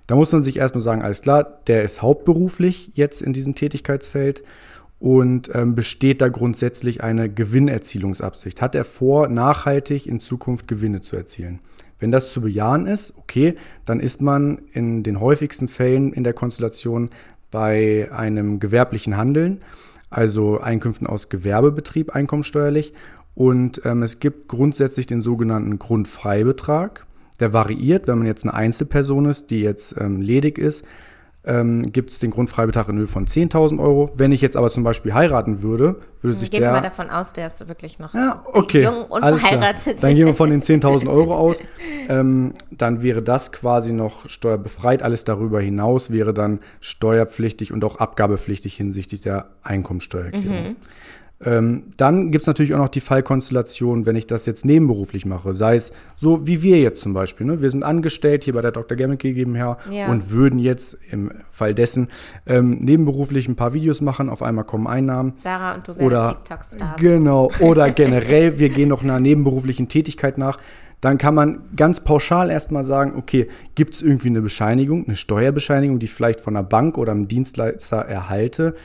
Da 0.07 0.15
muss 0.15 0.31
man 0.31 0.43
sich 0.43 0.57
erstmal 0.57 0.81
sagen, 0.81 1.01
alles 1.01 1.21
klar, 1.21 1.61
der 1.67 1.83
ist 1.83 2.01
hauptberuflich 2.01 2.91
jetzt 2.95 3.21
in 3.21 3.33
diesem 3.33 3.55
Tätigkeitsfeld 3.55 4.43
und 5.01 5.49
ähm, 5.55 5.73
besteht 5.73 6.21
da 6.21 6.29
grundsätzlich 6.29 7.03
eine 7.03 7.27
Gewinnerzielungsabsicht. 7.27 8.61
Hat 8.61 8.75
er 8.75 8.83
vor, 8.83 9.27
nachhaltig 9.29 10.05
in 10.05 10.19
Zukunft 10.19 10.67
Gewinne 10.67 11.01
zu 11.01 11.15
erzielen? 11.15 11.59
Wenn 11.99 12.11
das 12.11 12.31
zu 12.31 12.41
bejahen 12.41 12.85
ist, 12.85 13.15
okay, 13.17 13.55
dann 13.85 13.99
ist 13.99 14.21
man 14.21 14.59
in 14.73 15.01
den 15.01 15.19
häufigsten 15.19 15.67
Fällen 15.67 16.13
in 16.13 16.23
der 16.23 16.33
Konstellation 16.33 17.09
bei 17.49 18.09
einem 18.11 18.59
gewerblichen 18.59 19.17
Handeln, 19.17 19.61
also 20.11 20.59
Einkünften 20.59 21.07
aus 21.07 21.29
Gewerbebetrieb 21.29 22.11
einkommensteuerlich. 22.11 22.93
Und 23.33 23.81
ähm, 23.85 24.03
es 24.03 24.19
gibt 24.19 24.49
grundsätzlich 24.49 25.07
den 25.07 25.21
sogenannten 25.21 25.79
Grundfreibetrag. 25.79 27.07
Der 27.39 27.53
variiert, 27.53 28.07
wenn 28.07 28.19
man 28.19 28.27
jetzt 28.27 28.43
eine 28.43 28.53
Einzelperson 28.53 29.25
ist, 29.25 29.49
die 29.49 29.61
jetzt 29.61 29.95
ähm, 29.99 30.21
ledig 30.21 30.59
ist, 30.59 30.85
ähm, 31.43 31.91
gibt 31.91 32.11
es 32.11 32.19
den 32.19 32.29
Grundfreibetrag 32.29 32.87
in 32.89 32.97
Höhe 32.97 33.07
von 33.07 33.25
10.000 33.25 33.79
Euro. 33.79 34.11
Wenn 34.15 34.31
ich 34.31 34.41
jetzt 34.41 34.55
aber 34.55 34.69
zum 34.69 34.83
Beispiel 34.83 35.13
heiraten 35.13 35.63
würde, 35.63 35.95
würde 36.21 36.37
sich 36.37 36.51
gehen 36.51 36.61
der... 36.61 36.69
Gehen 36.69 36.75
wir 36.75 36.81
mal 36.81 36.87
davon 36.87 37.09
aus, 37.09 37.33
der 37.33 37.47
ist 37.47 37.67
wirklich 37.67 37.97
noch 37.97 38.13
ja, 38.13 38.43
okay, 38.53 38.83
jung 38.83 39.05
und 39.05 39.23
verheiratet. 39.23 40.03
Dann 40.03 40.15
gehen 40.15 40.27
wir 40.27 40.35
von 40.35 40.51
den 40.51 40.61
10.000 40.61 41.07
Euro 41.11 41.35
aus. 41.35 41.57
Ähm, 42.09 42.53
dann 42.69 43.01
wäre 43.01 43.23
das 43.23 43.51
quasi 43.51 43.91
noch 43.91 44.29
steuerbefreit. 44.29 45.01
Alles 45.01 45.23
darüber 45.23 45.59
hinaus 45.61 46.11
wäre 46.11 46.33
dann 46.33 46.59
steuerpflichtig 46.79 47.73
und 47.73 47.83
auch 47.83 47.95
abgabepflichtig 47.97 48.75
hinsichtlich 48.75 49.21
der 49.21 49.49
Einkommensteuererklärung. 49.63 50.69
Mhm. 50.69 50.75
Ähm, 51.43 51.83
dann 51.97 52.31
gibt 52.31 52.43
es 52.43 52.47
natürlich 52.47 52.73
auch 52.73 52.79
noch 52.79 52.89
die 52.89 52.99
Fallkonstellation, 52.99 54.05
wenn 54.05 54.15
ich 54.15 54.27
das 54.27 54.45
jetzt 54.45 54.65
nebenberuflich 54.65 55.25
mache. 55.25 55.53
Sei 55.53 55.75
es 55.75 55.91
so 56.15 56.45
wie 56.45 56.61
wir 56.61 56.79
jetzt 56.79 57.01
zum 57.01 57.13
Beispiel. 57.13 57.47
Ne? 57.47 57.61
Wir 57.61 57.69
sind 57.69 57.83
angestellt 57.83 58.43
hier 58.43 58.53
bei 58.53 58.61
der 58.61 58.71
Dr. 58.71 58.95
Gemmeke 58.95 59.33
GmbH 59.33 59.77
ja. 59.89 60.09
und 60.09 60.29
würden 60.29 60.59
jetzt 60.59 60.97
im 61.09 61.31
Fall 61.49 61.73
dessen 61.73 62.09
ähm, 62.45 62.79
nebenberuflich 62.81 63.47
ein 63.47 63.55
paar 63.55 63.73
Videos 63.73 64.01
machen. 64.01 64.29
Auf 64.29 64.43
einmal 64.43 64.65
kommen 64.65 64.87
Einnahmen. 64.87 65.33
Sarah 65.35 65.75
und 65.75 65.87
du 65.87 65.97
werden 65.97 66.29
TikTok-Stars. 66.29 67.01
Genau. 67.01 67.51
Oder 67.59 67.89
generell, 67.89 68.59
wir 68.59 68.69
gehen 68.69 68.89
noch 68.89 69.03
einer 69.03 69.19
nebenberuflichen 69.19 69.87
Tätigkeit 69.87 70.37
nach 70.37 70.57
dann 71.01 71.17
kann 71.17 71.33
man 71.33 71.63
ganz 71.75 71.99
pauschal 71.99 72.51
erstmal 72.51 72.83
sagen, 72.83 73.13
okay, 73.17 73.49
gibt 73.73 73.95
es 73.95 74.03
irgendwie 74.03 74.29
eine 74.29 74.41
Bescheinigung, 74.41 75.05
eine 75.07 75.15
Steuerbescheinigung, 75.15 75.97
die 75.97 76.05
ich 76.05 76.13
vielleicht 76.13 76.39
von 76.39 76.55
einer 76.55 76.63
Bank 76.63 76.97
oder 76.99 77.11
einem 77.11 77.27
Dienstleister 77.27 77.97
erhalte, 77.97 78.75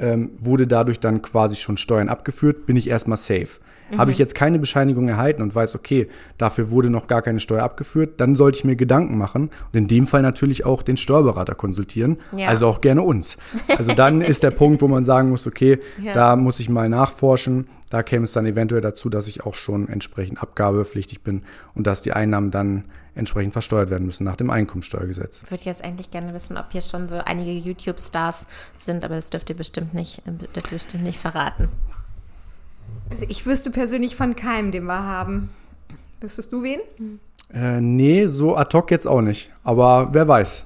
ähm, 0.00 0.30
wurde 0.40 0.66
dadurch 0.66 0.98
dann 0.98 1.22
quasi 1.22 1.56
schon 1.56 1.76
Steuern 1.76 2.08
abgeführt, 2.08 2.66
bin 2.66 2.76
ich 2.76 2.88
erstmal 2.88 3.18
safe. 3.18 3.60
Mhm. 3.90 3.98
Habe 3.98 4.10
ich 4.10 4.18
jetzt 4.18 4.34
keine 4.34 4.58
Bescheinigung 4.58 5.08
erhalten 5.08 5.42
und 5.42 5.54
weiß, 5.54 5.74
okay, 5.74 6.08
dafür 6.38 6.70
wurde 6.70 6.90
noch 6.90 7.06
gar 7.06 7.22
keine 7.22 7.40
Steuer 7.40 7.62
abgeführt, 7.62 8.20
dann 8.20 8.36
sollte 8.36 8.58
ich 8.58 8.64
mir 8.64 8.76
Gedanken 8.76 9.18
machen 9.18 9.50
und 9.72 9.78
in 9.78 9.88
dem 9.88 10.06
Fall 10.06 10.22
natürlich 10.22 10.64
auch 10.64 10.82
den 10.82 10.96
Steuerberater 10.96 11.54
konsultieren, 11.54 12.18
ja. 12.36 12.48
also 12.48 12.66
auch 12.66 12.80
gerne 12.80 13.02
uns. 13.02 13.36
Also 13.78 13.94
dann 13.94 14.20
ist 14.20 14.42
der 14.42 14.50
Punkt, 14.50 14.82
wo 14.82 14.88
man 14.88 15.04
sagen 15.04 15.30
muss, 15.30 15.46
okay, 15.46 15.78
ja. 16.02 16.12
da 16.12 16.36
muss 16.36 16.60
ich 16.60 16.68
mal 16.68 16.88
nachforschen. 16.88 17.66
Da 17.88 18.02
käme 18.02 18.24
es 18.24 18.32
dann 18.32 18.44
eventuell 18.44 18.82
dazu, 18.82 19.08
dass 19.08 19.26
ich 19.26 19.44
auch 19.44 19.54
schon 19.54 19.88
entsprechend 19.88 20.42
abgabepflichtig 20.42 21.22
bin 21.22 21.42
und 21.74 21.86
dass 21.86 22.02
die 22.02 22.12
Einnahmen 22.12 22.50
dann 22.50 22.84
entsprechend 23.14 23.52
versteuert 23.52 23.90
werden 23.90 24.06
müssen 24.06 24.24
nach 24.24 24.36
dem 24.36 24.50
Einkommensteuergesetz. 24.50 25.42
Ich 25.44 25.50
würde 25.50 25.64
jetzt 25.64 25.82
eigentlich 25.82 26.10
gerne 26.10 26.32
wissen, 26.34 26.56
ob 26.56 26.72
hier 26.72 26.82
schon 26.82 27.08
so 27.08 27.16
einige 27.16 27.52
YouTube-Stars 27.52 28.46
sind, 28.78 29.04
aber 29.04 29.16
das 29.16 29.30
dürft 29.30 29.50
ihr 29.50 29.56
bestimmt 29.56 29.94
nicht, 29.94 30.22
dürft 30.26 30.70
ihr 30.70 30.78
bestimmt 30.78 31.04
nicht 31.04 31.18
verraten. 31.18 31.68
Also 33.10 33.26
ich 33.28 33.44
wüsste 33.46 33.70
persönlich 33.70 34.16
von 34.16 34.36
keinem, 34.36 34.70
den 34.70 34.84
wir 34.84 35.02
haben. 35.02 35.50
Wüsstest 36.20 36.52
du 36.52 36.62
wen? 36.62 36.80
Äh, 37.52 37.80
nee, 37.80 38.26
so 38.26 38.56
ad 38.56 38.76
hoc 38.76 38.90
jetzt 38.90 39.06
auch 39.06 39.20
nicht. 39.20 39.50
Aber 39.64 40.08
wer 40.12 40.28
weiß. 40.28 40.64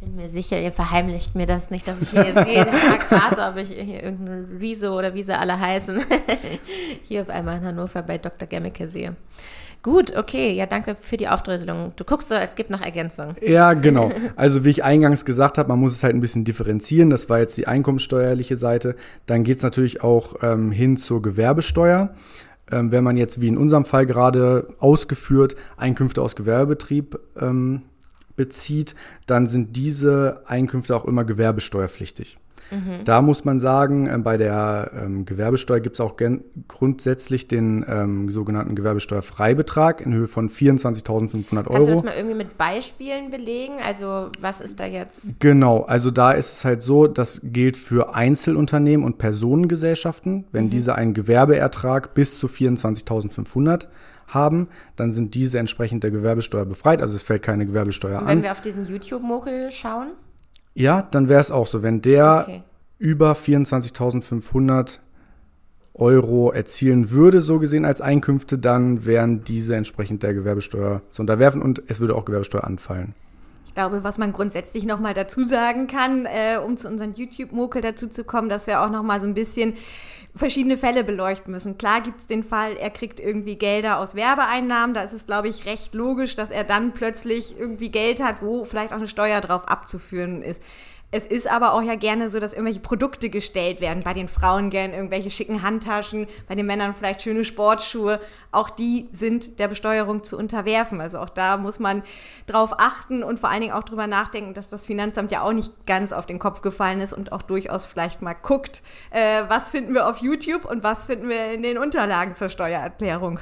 Bin 0.00 0.14
mir 0.14 0.28
sicher, 0.28 0.60
ihr 0.60 0.70
verheimlicht 0.70 1.34
mir 1.34 1.46
das 1.46 1.70
nicht, 1.70 1.88
dass 1.88 2.00
ich 2.00 2.10
hier 2.10 2.24
jetzt 2.24 2.48
jeden 2.48 2.70
Tag 2.70 3.10
rate, 3.10 3.42
ob 3.50 3.56
ich 3.56 3.68
hier 3.68 4.02
irgendeinen 4.02 4.58
Riso 4.58 4.96
oder 4.96 5.12
wie 5.14 5.24
sie 5.24 5.36
alle 5.36 5.58
heißen, 5.58 6.00
hier 7.08 7.22
auf 7.22 7.28
einmal 7.30 7.58
in 7.58 7.64
Hannover 7.64 8.02
bei 8.02 8.18
Dr. 8.18 8.46
Gemmeke 8.46 8.88
sehe. 8.88 9.16
Gut, 9.82 10.16
okay, 10.16 10.52
ja, 10.52 10.66
danke 10.66 10.94
für 10.94 11.16
die 11.16 11.28
Aufdröselung. 11.28 11.92
Du 11.96 12.04
guckst 12.04 12.28
so, 12.28 12.34
es 12.34 12.56
gibt 12.56 12.68
noch 12.68 12.80
Ergänzungen. 12.80 13.36
Ja, 13.40 13.74
genau. 13.74 14.10
Also 14.36 14.64
wie 14.64 14.70
ich 14.70 14.84
eingangs 14.84 15.24
gesagt 15.24 15.58
habe, 15.58 15.68
man 15.68 15.78
muss 15.78 15.92
es 15.92 16.02
halt 16.02 16.14
ein 16.14 16.20
bisschen 16.20 16.44
differenzieren. 16.44 17.10
Das 17.10 17.28
war 17.28 17.38
jetzt 17.38 17.56
die 17.56 17.68
einkommenssteuerliche 17.68 18.56
Seite. 18.56 18.96
Dann 19.26 19.44
geht 19.44 19.58
es 19.58 19.62
natürlich 19.62 20.02
auch 20.02 20.36
ähm, 20.42 20.72
hin 20.72 20.96
zur 20.96 21.22
Gewerbesteuer. 21.22 22.14
Ähm, 22.70 22.92
wenn 22.92 23.04
man 23.04 23.16
jetzt, 23.16 23.40
wie 23.40 23.48
in 23.48 23.56
unserem 23.56 23.84
Fall 23.84 24.06
gerade 24.06 24.68
ausgeführt, 24.78 25.56
Einkünfte 25.76 26.22
aus 26.22 26.36
Gewerbebetrieb 26.36 27.18
ähm, 27.40 27.82
bezieht, 28.36 28.94
dann 29.26 29.46
sind 29.46 29.76
diese 29.76 30.42
Einkünfte 30.46 30.94
auch 30.94 31.04
immer 31.04 31.24
gewerbesteuerpflichtig. 31.24 32.38
Mhm. 32.70 33.04
Da 33.04 33.22
muss 33.22 33.44
man 33.44 33.60
sagen, 33.60 34.06
äh, 34.08 34.18
bei 34.18 34.36
der 34.36 34.90
ähm, 34.94 35.24
Gewerbesteuer 35.24 35.80
gibt 35.80 35.96
es 35.96 36.00
auch 36.00 36.16
grundsätzlich 36.68 37.48
den 37.48 37.84
ähm, 37.88 38.30
sogenannten 38.30 38.74
Gewerbesteuerfreibetrag 38.74 40.00
in 40.00 40.12
Höhe 40.12 40.28
von 40.28 40.48
24.500 40.48 41.56
Euro. 41.58 41.72
Kannst 41.72 41.88
du 41.88 41.94
das 41.94 42.02
mal 42.04 42.14
irgendwie 42.14 42.36
mit 42.36 42.58
Beispielen 42.58 43.30
belegen? 43.30 43.74
Also 43.84 44.30
was 44.40 44.60
ist 44.60 44.80
da 44.80 44.86
jetzt? 44.86 45.40
Genau, 45.40 45.82
also 45.82 46.10
da 46.10 46.32
ist 46.32 46.52
es 46.52 46.64
halt 46.64 46.82
so, 46.82 47.06
das 47.06 47.40
gilt 47.42 47.76
für 47.76 48.14
Einzelunternehmen 48.14 49.04
und 49.04 49.18
Personengesellschaften. 49.18 50.44
Wenn 50.52 50.66
mhm. 50.66 50.70
diese 50.70 50.94
einen 50.94 51.14
Gewerbeertrag 51.14 52.14
bis 52.14 52.38
zu 52.38 52.46
24.500 52.46 53.86
haben, 54.28 54.68
dann 54.96 55.10
sind 55.10 55.34
diese 55.34 55.58
entsprechend 55.58 56.04
der 56.04 56.10
Gewerbesteuer 56.10 56.66
befreit. 56.66 57.00
Also 57.00 57.16
es 57.16 57.22
fällt 57.22 57.42
keine 57.42 57.66
Gewerbesteuer 57.66 58.18
und 58.18 58.24
an. 58.24 58.28
Wenn 58.28 58.42
wir 58.42 58.52
auf 58.52 58.60
diesen 58.60 58.86
YouTube-Mokel 58.86 59.70
schauen? 59.70 60.08
Ja, 60.78 61.02
dann 61.02 61.28
wäre 61.28 61.40
es 61.40 61.50
auch 61.50 61.66
so. 61.66 61.82
Wenn 61.82 62.00
der 62.02 62.44
Okay. 62.46 62.62
über 62.98 63.32
24.500 63.32 65.00
Euro 65.94 66.52
erzielen 66.52 67.10
würde, 67.10 67.40
so 67.40 67.58
gesehen 67.58 67.84
als 67.84 68.00
Einkünfte, 68.00 68.58
dann 68.58 69.04
wären 69.04 69.42
diese 69.42 69.74
entsprechend 69.74 70.22
der 70.22 70.34
Gewerbesteuer 70.34 71.02
zu 71.10 71.22
unterwerfen 71.22 71.60
und 71.60 71.82
es 71.88 71.98
würde 71.98 72.14
auch 72.14 72.24
Gewerbesteuer 72.24 72.62
anfallen. 72.62 73.14
Ich 73.66 73.74
glaube, 73.74 74.04
was 74.04 74.18
man 74.18 74.32
grundsätzlich 74.32 74.86
noch 74.86 75.00
mal 75.00 75.14
dazu 75.14 75.44
sagen 75.44 75.88
kann, 75.88 76.26
äh, 76.26 76.58
um 76.64 76.76
zu 76.76 76.88
unseren 76.88 77.14
YouTube-Mokel 77.14 77.82
dazu 77.82 78.08
zu 78.08 78.22
kommen, 78.24 78.48
dass 78.48 78.66
wir 78.66 78.80
auch 78.80 78.90
noch 78.90 79.02
mal 79.02 79.20
so 79.20 79.26
ein 79.26 79.34
bisschen 79.34 79.74
verschiedene 80.34 80.76
Fälle 80.76 81.04
beleuchten 81.04 81.52
müssen. 81.52 81.78
Klar 81.78 82.00
gibt 82.00 82.20
es 82.20 82.26
den 82.26 82.42
Fall, 82.42 82.76
er 82.76 82.90
kriegt 82.90 83.20
irgendwie 83.20 83.56
Gelder 83.56 83.98
aus 83.98 84.14
Werbeeinnahmen. 84.14 84.94
Da 84.94 85.02
ist 85.02 85.12
es, 85.12 85.26
glaube 85.26 85.48
ich, 85.48 85.66
recht 85.66 85.94
logisch, 85.94 86.34
dass 86.34 86.50
er 86.50 86.64
dann 86.64 86.92
plötzlich 86.92 87.58
irgendwie 87.58 87.90
Geld 87.90 88.22
hat, 88.22 88.42
wo 88.42 88.64
vielleicht 88.64 88.92
auch 88.92 88.98
eine 88.98 89.08
Steuer 89.08 89.40
drauf 89.40 89.68
abzuführen 89.68 90.42
ist. 90.42 90.62
Es 91.10 91.24
ist 91.24 91.50
aber 91.50 91.72
auch 91.72 91.80
ja 91.80 91.94
gerne 91.94 92.28
so, 92.28 92.38
dass 92.38 92.52
irgendwelche 92.52 92.80
Produkte 92.80 93.30
gestellt 93.30 93.80
werden. 93.80 94.02
Bei 94.02 94.12
den 94.12 94.28
Frauen 94.28 94.68
gern 94.68 94.92
irgendwelche 94.92 95.30
schicken 95.30 95.62
Handtaschen, 95.62 96.26
bei 96.46 96.54
den 96.54 96.66
Männern 96.66 96.94
vielleicht 96.94 97.22
schöne 97.22 97.44
Sportschuhe. 97.44 98.20
Auch 98.52 98.68
die 98.68 99.08
sind 99.12 99.58
der 99.58 99.68
Besteuerung 99.68 100.22
zu 100.22 100.36
unterwerfen. 100.36 101.00
Also 101.00 101.18
auch 101.18 101.30
da 101.30 101.56
muss 101.56 101.78
man 101.78 102.02
drauf 102.46 102.74
achten 102.76 103.22
und 103.22 103.38
vor 103.38 103.48
allen 103.48 103.62
Dingen 103.62 103.72
auch 103.72 103.84
drüber 103.84 104.06
nachdenken, 104.06 104.52
dass 104.52 104.68
das 104.68 104.84
Finanzamt 104.84 105.32
ja 105.32 105.42
auch 105.42 105.54
nicht 105.54 105.86
ganz 105.86 106.12
auf 106.12 106.26
den 106.26 106.38
Kopf 106.38 106.60
gefallen 106.60 107.00
ist 107.00 107.14
und 107.14 107.32
auch 107.32 107.40
durchaus 107.42 107.86
vielleicht 107.86 108.20
mal 108.20 108.34
guckt, 108.34 108.82
äh, 109.10 109.44
was 109.48 109.70
finden 109.70 109.94
wir 109.94 110.08
auf 110.08 110.18
YouTube 110.18 110.66
und 110.66 110.82
was 110.82 111.06
finden 111.06 111.30
wir 111.30 111.52
in 111.52 111.62
den 111.62 111.78
Unterlagen 111.78 112.34
zur 112.34 112.50
Steuererklärung. 112.50 113.40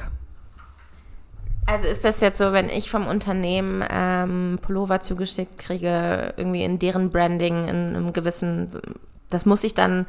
Also 1.66 1.86
ist 1.88 2.04
das 2.04 2.20
jetzt 2.20 2.38
so, 2.38 2.52
wenn 2.52 2.68
ich 2.68 2.90
vom 2.90 3.08
Unternehmen 3.08 3.84
ähm, 3.90 4.58
Pullover 4.62 5.00
zugeschickt 5.00 5.58
kriege, 5.58 6.32
irgendwie 6.36 6.62
in 6.62 6.78
deren 6.78 7.10
Branding, 7.10 7.64
in 7.64 7.96
einem 7.96 8.12
gewissen, 8.12 8.70
das 9.30 9.46
muss 9.46 9.64
ich 9.64 9.74
dann 9.74 10.06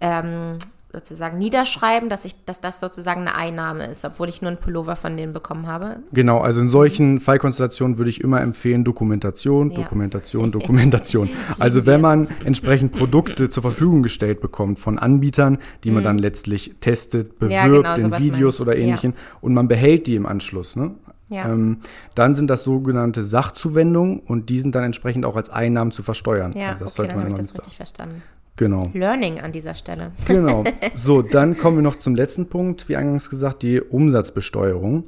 ähm, 0.00 0.56
sozusagen 0.94 1.38
niederschreiben, 1.38 2.08
dass 2.08 2.24
ich, 2.24 2.34
dass 2.46 2.60
das 2.60 2.78
sozusagen 2.80 3.22
eine 3.22 3.34
Einnahme 3.34 3.86
ist, 3.86 4.04
obwohl 4.04 4.28
ich 4.28 4.40
nur 4.40 4.50
einen 4.50 4.60
Pullover 4.60 4.94
von 4.96 5.16
denen 5.16 5.32
bekommen 5.32 5.66
habe. 5.66 5.98
Genau, 6.12 6.38
also 6.38 6.60
in 6.60 6.68
solchen 6.68 7.18
Fallkonstellationen 7.20 7.98
würde 7.98 8.10
ich 8.10 8.20
immer 8.20 8.40
empfehlen, 8.40 8.84
Dokumentation, 8.84 9.72
Ja. 9.72 9.82
Dokumentation, 9.82 10.52
Dokumentation. 10.52 11.28
Also 11.58 11.84
wenn 11.84 12.00
man 12.00 12.28
entsprechend 12.44 12.92
Produkte 12.92 13.50
zur 13.50 13.62
Verfügung 13.62 14.02
gestellt 14.02 14.40
bekommt 14.40 14.78
von 14.78 14.98
Anbietern, 14.98 15.58
die 15.82 15.90
man 15.90 16.04
dann 16.04 16.18
letztlich 16.18 16.76
testet, 16.80 17.38
bewirbt 17.38 17.52
Ja, 17.52 17.66
genau, 17.66 17.94
in 17.94 18.24
Videos 18.24 18.60
oder 18.60 18.76
Ja. 18.76 18.84
ähnlichem 18.84 19.14
und 19.40 19.52
man 19.52 19.68
behält 19.68 20.06
die 20.06 20.14
im 20.14 20.26
Anschluss, 20.26 20.76
ne? 20.76 20.92
Ja. 21.28 21.46
Ähm, 21.48 21.78
dann 22.14 22.34
sind 22.34 22.50
das 22.50 22.64
sogenannte 22.64 23.24
Sachzuwendungen 23.24 24.20
und 24.20 24.50
die 24.50 24.60
sind 24.60 24.74
dann 24.74 24.84
entsprechend 24.84 25.24
auch 25.24 25.36
als 25.36 25.50
Einnahmen 25.50 25.90
zu 25.90 26.02
versteuern. 26.02 26.52
Ja, 26.54 26.68
also 26.68 26.84
das 26.84 26.92
okay, 26.92 26.96
sollte 26.96 27.14
dann 27.14 27.22
habe 27.22 27.30
ich 27.30 27.36
das 27.36 27.54
richtig 27.54 27.76
verstanden. 27.76 28.22
Genau. 28.56 28.90
Learning 28.94 29.40
an 29.40 29.52
dieser 29.52 29.74
Stelle. 29.74 30.12
Genau. 30.26 30.64
So, 30.94 31.22
dann 31.22 31.58
kommen 31.58 31.78
wir 31.78 31.82
noch 31.82 31.98
zum 31.98 32.14
letzten 32.14 32.48
Punkt, 32.48 32.88
wie 32.88 32.96
eingangs 32.96 33.28
gesagt, 33.28 33.62
die 33.62 33.80
Umsatzbesteuerung. 33.80 35.04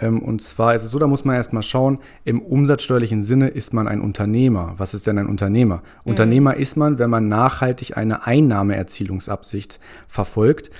Ähm, 0.00 0.20
und 0.22 0.42
zwar 0.42 0.74
ist 0.74 0.82
es 0.82 0.90
so, 0.90 0.98
da 0.98 1.06
muss 1.06 1.24
man 1.24 1.36
erstmal 1.36 1.62
schauen, 1.62 1.98
im 2.24 2.40
umsatzsteuerlichen 2.40 3.22
Sinne 3.22 3.48
ist 3.48 3.72
man 3.72 3.86
ein 3.86 4.00
Unternehmer. 4.00 4.74
Was 4.78 4.94
ist 4.94 5.06
denn 5.06 5.18
ein 5.18 5.26
Unternehmer? 5.26 5.82
Unternehmer 6.04 6.56
ist 6.56 6.76
man, 6.76 6.98
wenn 6.98 7.10
man 7.10 7.28
nachhaltig 7.28 7.96
eine 7.96 8.26
Einnahmeerzielungsabsicht 8.26 9.78
verfolgt. 10.08 10.70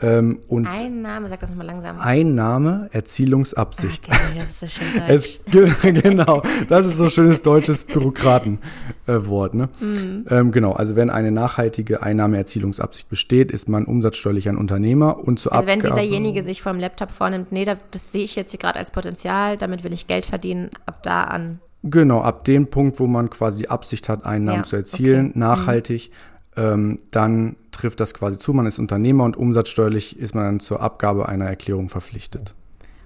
Ähm, 0.00 0.38
und 0.48 0.66
Einnahme, 0.66 1.28
sag 1.28 1.40
das 1.40 1.50
nochmal 1.50 1.66
langsam. 1.66 1.98
Einnahmeerzielungsabsicht. 1.98 4.08
Ah, 4.10 4.16
das 4.36 4.48
ist 4.50 4.60
so 4.60 4.66
schön 4.68 4.86
deutsch. 5.08 5.08
Es, 5.08 5.38
ge- 5.50 5.92
genau, 6.02 6.42
das 6.68 6.86
ist 6.86 6.96
so 6.98 7.04
ein 7.04 7.10
schönes 7.10 7.42
deutsches 7.42 7.84
Bürokratenwort. 7.84 9.54
ne? 9.54 9.68
Mhm. 9.80 10.26
Ähm, 10.30 10.52
genau, 10.52 10.72
also 10.72 10.96
wenn 10.96 11.10
eine 11.10 11.30
nachhaltige 11.32 12.02
Einnahmeerzielungsabsicht 12.02 13.08
besteht, 13.08 13.50
ist 13.50 13.68
man 13.68 13.84
umsatzsteuerlich 13.84 14.48
ein 14.48 14.56
Unternehmer 14.56 15.18
und 15.18 15.40
zur 15.40 15.52
Also 15.52 15.66
wenn 15.66 15.80
Abgabe- 15.80 16.00
dieserjenige 16.00 16.44
sich 16.44 16.62
vom 16.62 16.78
Laptop 16.78 17.10
vornimmt, 17.10 17.52
nee, 17.52 17.64
da- 17.64 17.76
das 17.90 18.12
sehe 18.12 18.24
ich 18.24 18.36
jetzt 18.36 18.50
hier 18.50 18.60
gerade 18.60 18.78
als 18.78 18.90
Potenzial, 18.90 19.56
damit 19.56 19.84
will 19.84 19.92
ich 19.92 20.06
Geld 20.06 20.26
verdienen, 20.26 20.70
ab 20.86 21.02
da 21.02 21.24
an. 21.24 21.60
Genau, 21.84 22.22
ab 22.22 22.44
dem 22.44 22.66
Punkt, 22.68 22.98
wo 22.98 23.06
man 23.06 23.30
quasi 23.30 23.58
die 23.64 23.70
Absicht 23.70 24.08
hat, 24.08 24.24
Einnahmen 24.24 24.58
Ja, 24.60 24.64
zu 24.64 24.76
erzielen, 24.76 25.26
okay. 25.30 25.32
Mhm. 25.34 25.38
nachhaltig, 25.40 26.10
ähm, 26.56 26.98
dann 27.12 27.56
trifft 27.78 28.00
das 28.00 28.14
quasi 28.14 28.38
zu. 28.38 28.52
Man 28.52 28.66
ist 28.66 28.78
Unternehmer 28.78 29.24
und 29.24 29.36
umsatzsteuerlich 29.36 30.18
ist 30.18 30.34
man 30.34 30.44
dann 30.44 30.60
zur 30.60 30.80
Abgabe 30.80 31.28
einer 31.28 31.46
Erklärung 31.46 31.88
verpflichtet. 31.88 32.54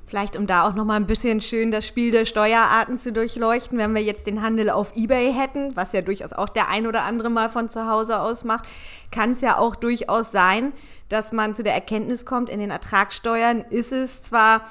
Vielleicht, 0.07 0.37
um 0.37 0.47
da 0.47 0.69
auch 0.69 0.75
noch 0.75 0.85
mal 0.85 0.97
ein 0.97 1.07
bisschen 1.07 1.41
schön 1.41 1.71
das 1.71 1.87
Spiel 1.87 2.11
der 2.13 2.27
Steuerarten 2.27 2.99
zu 2.99 3.13
durchleuchten, 3.13 3.79
wenn 3.79 3.95
wir 3.95 4.03
jetzt 4.03 4.27
den 4.27 4.43
Handel 4.43 4.69
auf 4.69 4.95
Ebay 4.95 5.33
hätten, 5.33 5.75
was 5.75 5.93
ja 5.93 6.03
durchaus 6.03 6.35
auch 6.35 6.51
der 6.51 6.69
ein 6.69 6.87
oder 6.87 7.05
andere 7.05 7.31
mal 7.31 7.49
von 7.49 7.71
zu 7.71 7.89
Hause 7.89 8.21
aus 8.21 8.45
macht, 8.45 8.67
kann 9.11 9.31
es 9.31 9.41
ja 9.41 9.57
auch 9.57 9.75
durchaus 9.75 10.31
sein, 10.31 10.73
dass 11.09 11.33
man 11.33 11.55
zu 11.55 11.63
der 11.63 11.73
Erkenntnis 11.73 12.27
kommt, 12.27 12.51
in 12.51 12.61
den 12.61 12.71
Ertragssteuern 12.71 13.65
ist 13.71 13.93
es 13.93 14.23
zwar 14.23 14.63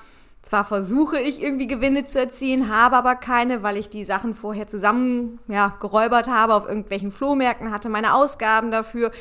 zwar 0.42 0.66
versuche 0.66 1.20
ich 1.20 1.42
irgendwie 1.42 1.68
Gewinne 1.68 2.04
zu 2.06 2.20
erzielen, 2.20 2.76
habe 2.76 2.98
aber 2.98 3.16
keine, 3.16 3.62
weil 3.64 3.78
ich 3.78 3.90
die 3.90 4.06
Sachen 4.06 4.34
vorher 4.34 4.68
zusammen 4.68 5.40
ja, 5.48 5.76
geräubert 5.80 6.28
habe 6.28 6.56
auf 6.56 6.68
irgendwelchen 6.68 7.12
Flohmärkten, 7.12 7.72
hatte 7.72 7.90
meine 7.90 8.16
Ausgaben 8.16 8.72
dafür. 8.72 9.12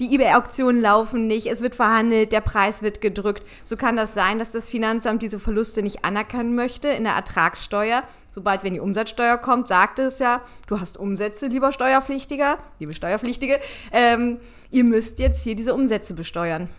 Die 0.00 0.14
eBay-Auktionen 0.14 0.80
laufen 0.80 1.26
nicht, 1.26 1.46
es 1.46 1.60
wird 1.60 1.74
verhandelt, 1.74 2.32
der 2.32 2.40
Preis 2.40 2.82
wird 2.82 3.02
gedrückt. 3.02 3.46
So 3.64 3.76
kann 3.76 3.96
das 3.96 4.14
sein, 4.14 4.38
dass 4.38 4.50
das 4.50 4.70
Finanzamt 4.70 5.20
diese 5.20 5.38
Verluste 5.38 5.82
nicht 5.82 6.06
anerkennen 6.06 6.54
möchte 6.54 6.88
in 6.88 7.04
der 7.04 7.12
Ertragssteuer. 7.12 8.02
Sobald, 8.30 8.64
wenn 8.64 8.72
die 8.72 8.80
Umsatzsteuer 8.80 9.36
kommt, 9.36 9.68
sagt 9.68 9.98
es 9.98 10.18
ja, 10.18 10.40
du 10.68 10.80
hast 10.80 10.96
Umsätze, 10.96 11.48
lieber 11.48 11.70
Steuerpflichtiger, 11.70 12.56
liebe 12.78 12.94
Steuerpflichtige, 12.94 13.60
ähm, 13.92 14.38
ihr 14.70 14.84
müsst 14.84 15.18
jetzt 15.18 15.42
hier 15.42 15.54
diese 15.54 15.74
Umsätze 15.74 16.14
besteuern. 16.14 16.70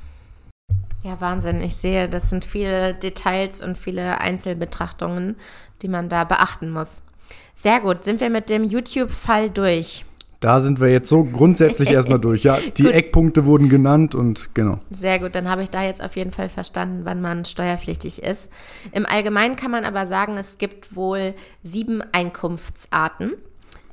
Ja, 1.04 1.22
Wahnsinn. 1.22 1.62
Ich 1.62 1.76
sehe, 1.76 2.10
das 2.10 2.32
sind 2.32 2.44
viele 2.44 2.96
Details 2.96 3.62
und 3.62 3.78
viele 3.78 4.20
Einzelbetrachtungen, 4.20 5.36
die 5.84 5.90
man 5.90 6.10
da 6.10 6.24
beachten 6.24 6.72
muss. 6.72 7.04
Sehr 7.54 7.82
gut. 7.82 8.04
Sind 8.04 8.20
wir 8.20 8.32
mit 8.32 8.50
dem 8.50 8.64
YouTube-Fall 8.64 9.52
durch? 9.52 10.06
Da 10.42 10.60
sind 10.60 10.82
wir 10.82 10.90
jetzt 10.90 11.08
so 11.08 11.24
grundsätzlich 11.24 11.90
erstmal 11.94 12.20
durch. 12.20 12.44
Ja, 12.44 12.58
die 12.76 12.84
Gut. 12.84 12.92
Eckpunkte 12.92 13.46
wurden 13.46 13.70
genannt 13.70 14.16
und 14.16 14.54
genau. 14.54 14.80
Sehr 14.90 15.20
gut, 15.20 15.36
dann 15.36 15.48
habe 15.48 15.62
ich 15.62 15.70
da 15.70 15.84
jetzt 15.84 16.04
auf 16.04 16.18
jeden 16.18 16.32
Fall 16.32 16.50
verstanden, 16.50 17.02
wann 17.04 17.22
man 17.22 17.46
steuerpflichtig 17.46 18.24
ist. 18.24 18.52
Im 18.92 19.06
Allgemeinen 19.06 19.56
kann 19.56 19.72
man 19.72 19.86
aber 19.86 20.06
sagen, 20.06 20.38
es 20.38 20.58
gibt 20.58 20.96
wohl 20.96 21.36
sieben 21.64 22.02
Einkunftsarten, 22.12 23.34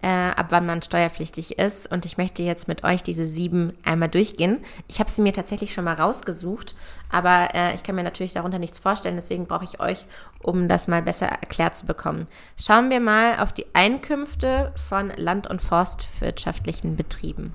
äh, 0.02 0.08
ab 0.08 0.46
wann 0.50 0.66
man 0.66 0.82
steuerpflichtig 0.82 1.58
ist. 1.58 1.90
Und 1.90 2.04
ich 2.04 2.18
möchte 2.18 2.42
jetzt 2.42 2.68
mit 2.68 2.84
euch 2.84 3.02
diese 3.02 3.26
sieben 3.26 3.72
einmal 3.84 4.08
durchgehen. 4.08 4.58
Ich 4.86 5.00
habe 5.00 5.10
sie 5.10 5.22
mir 5.22 5.32
tatsächlich 5.32 5.72
schon 5.72 5.84
mal 5.84 5.94
rausgesucht, 5.94 6.74
aber 7.10 7.54
äh, 7.54 7.74
ich 7.74 7.82
kann 7.82 7.94
mir 7.94 8.02
natürlich 8.02 8.34
darunter 8.34 8.58
nichts 8.58 8.78
vorstellen, 8.78 9.16
deswegen 9.16 9.46
brauche 9.46 9.64
ich 9.64 9.80
euch, 9.80 10.06
um 10.42 10.68
das 10.68 10.88
mal 10.88 11.02
besser 11.02 11.26
erklärt 11.26 11.76
zu 11.76 11.86
bekommen. 11.86 12.26
Schauen 12.60 12.90
wir 12.90 13.00
mal 13.00 13.38
auf 13.40 13.52
die 13.52 13.66
Einkünfte 13.74 14.72
von 14.76 15.12
land- 15.16 15.48
und 15.48 15.62
forstwirtschaftlichen 15.62 16.96
Betrieben. 16.96 17.54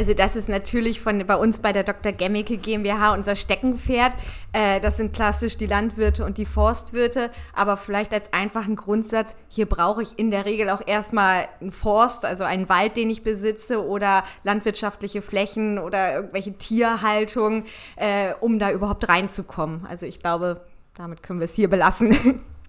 Also 0.00 0.14
das 0.14 0.34
ist 0.34 0.48
natürlich 0.48 0.98
von 0.98 1.26
bei 1.26 1.36
uns 1.36 1.60
bei 1.60 1.74
der 1.74 1.84
Dr. 1.84 2.12
Gemmicke 2.12 2.56
GmbH 2.56 3.12
unser 3.12 3.36
Steckenpferd. 3.36 4.14
Äh, 4.54 4.80
das 4.80 4.96
sind 4.96 5.12
klassisch 5.12 5.58
die 5.58 5.66
Landwirte 5.66 6.24
und 6.24 6.38
die 6.38 6.46
Forstwirte. 6.46 7.30
Aber 7.52 7.76
vielleicht 7.76 8.14
als 8.14 8.32
einfachen 8.32 8.76
Grundsatz, 8.76 9.36
hier 9.48 9.66
brauche 9.66 10.02
ich 10.02 10.18
in 10.18 10.30
der 10.30 10.46
Regel 10.46 10.70
auch 10.70 10.80
erstmal 10.86 11.48
einen 11.60 11.70
Forst, 11.70 12.24
also 12.24 12.44
einen 12.44 12.70
Wald, 12.70 12.96
den 12.96 13.10
ich 13.10 13.22
besitze 13.22 13.86
oder 13.86 14.24
landwirtschaftliche 14.42 15.20
Flächen 15.20 15.78
oder 15.78 16.14
irgendwelche 16.14 16.54
Tierhaltung, 16.54 17.64
äh, 17.96 18.32
um 18.40 18.58
da 18.58 18.70
überhaupt 18.70 19.06
reinzukommen. 19.06 19.84
Also 19.84 20.06
ich 20.06 20.18
glaube, 20.18 20.62
damit 20.94 21.22
können 21.22 21.40
wir 21.40 21.44
es 21.44 21.52
hier 21.52 21.68
belassen. 21.68 22.40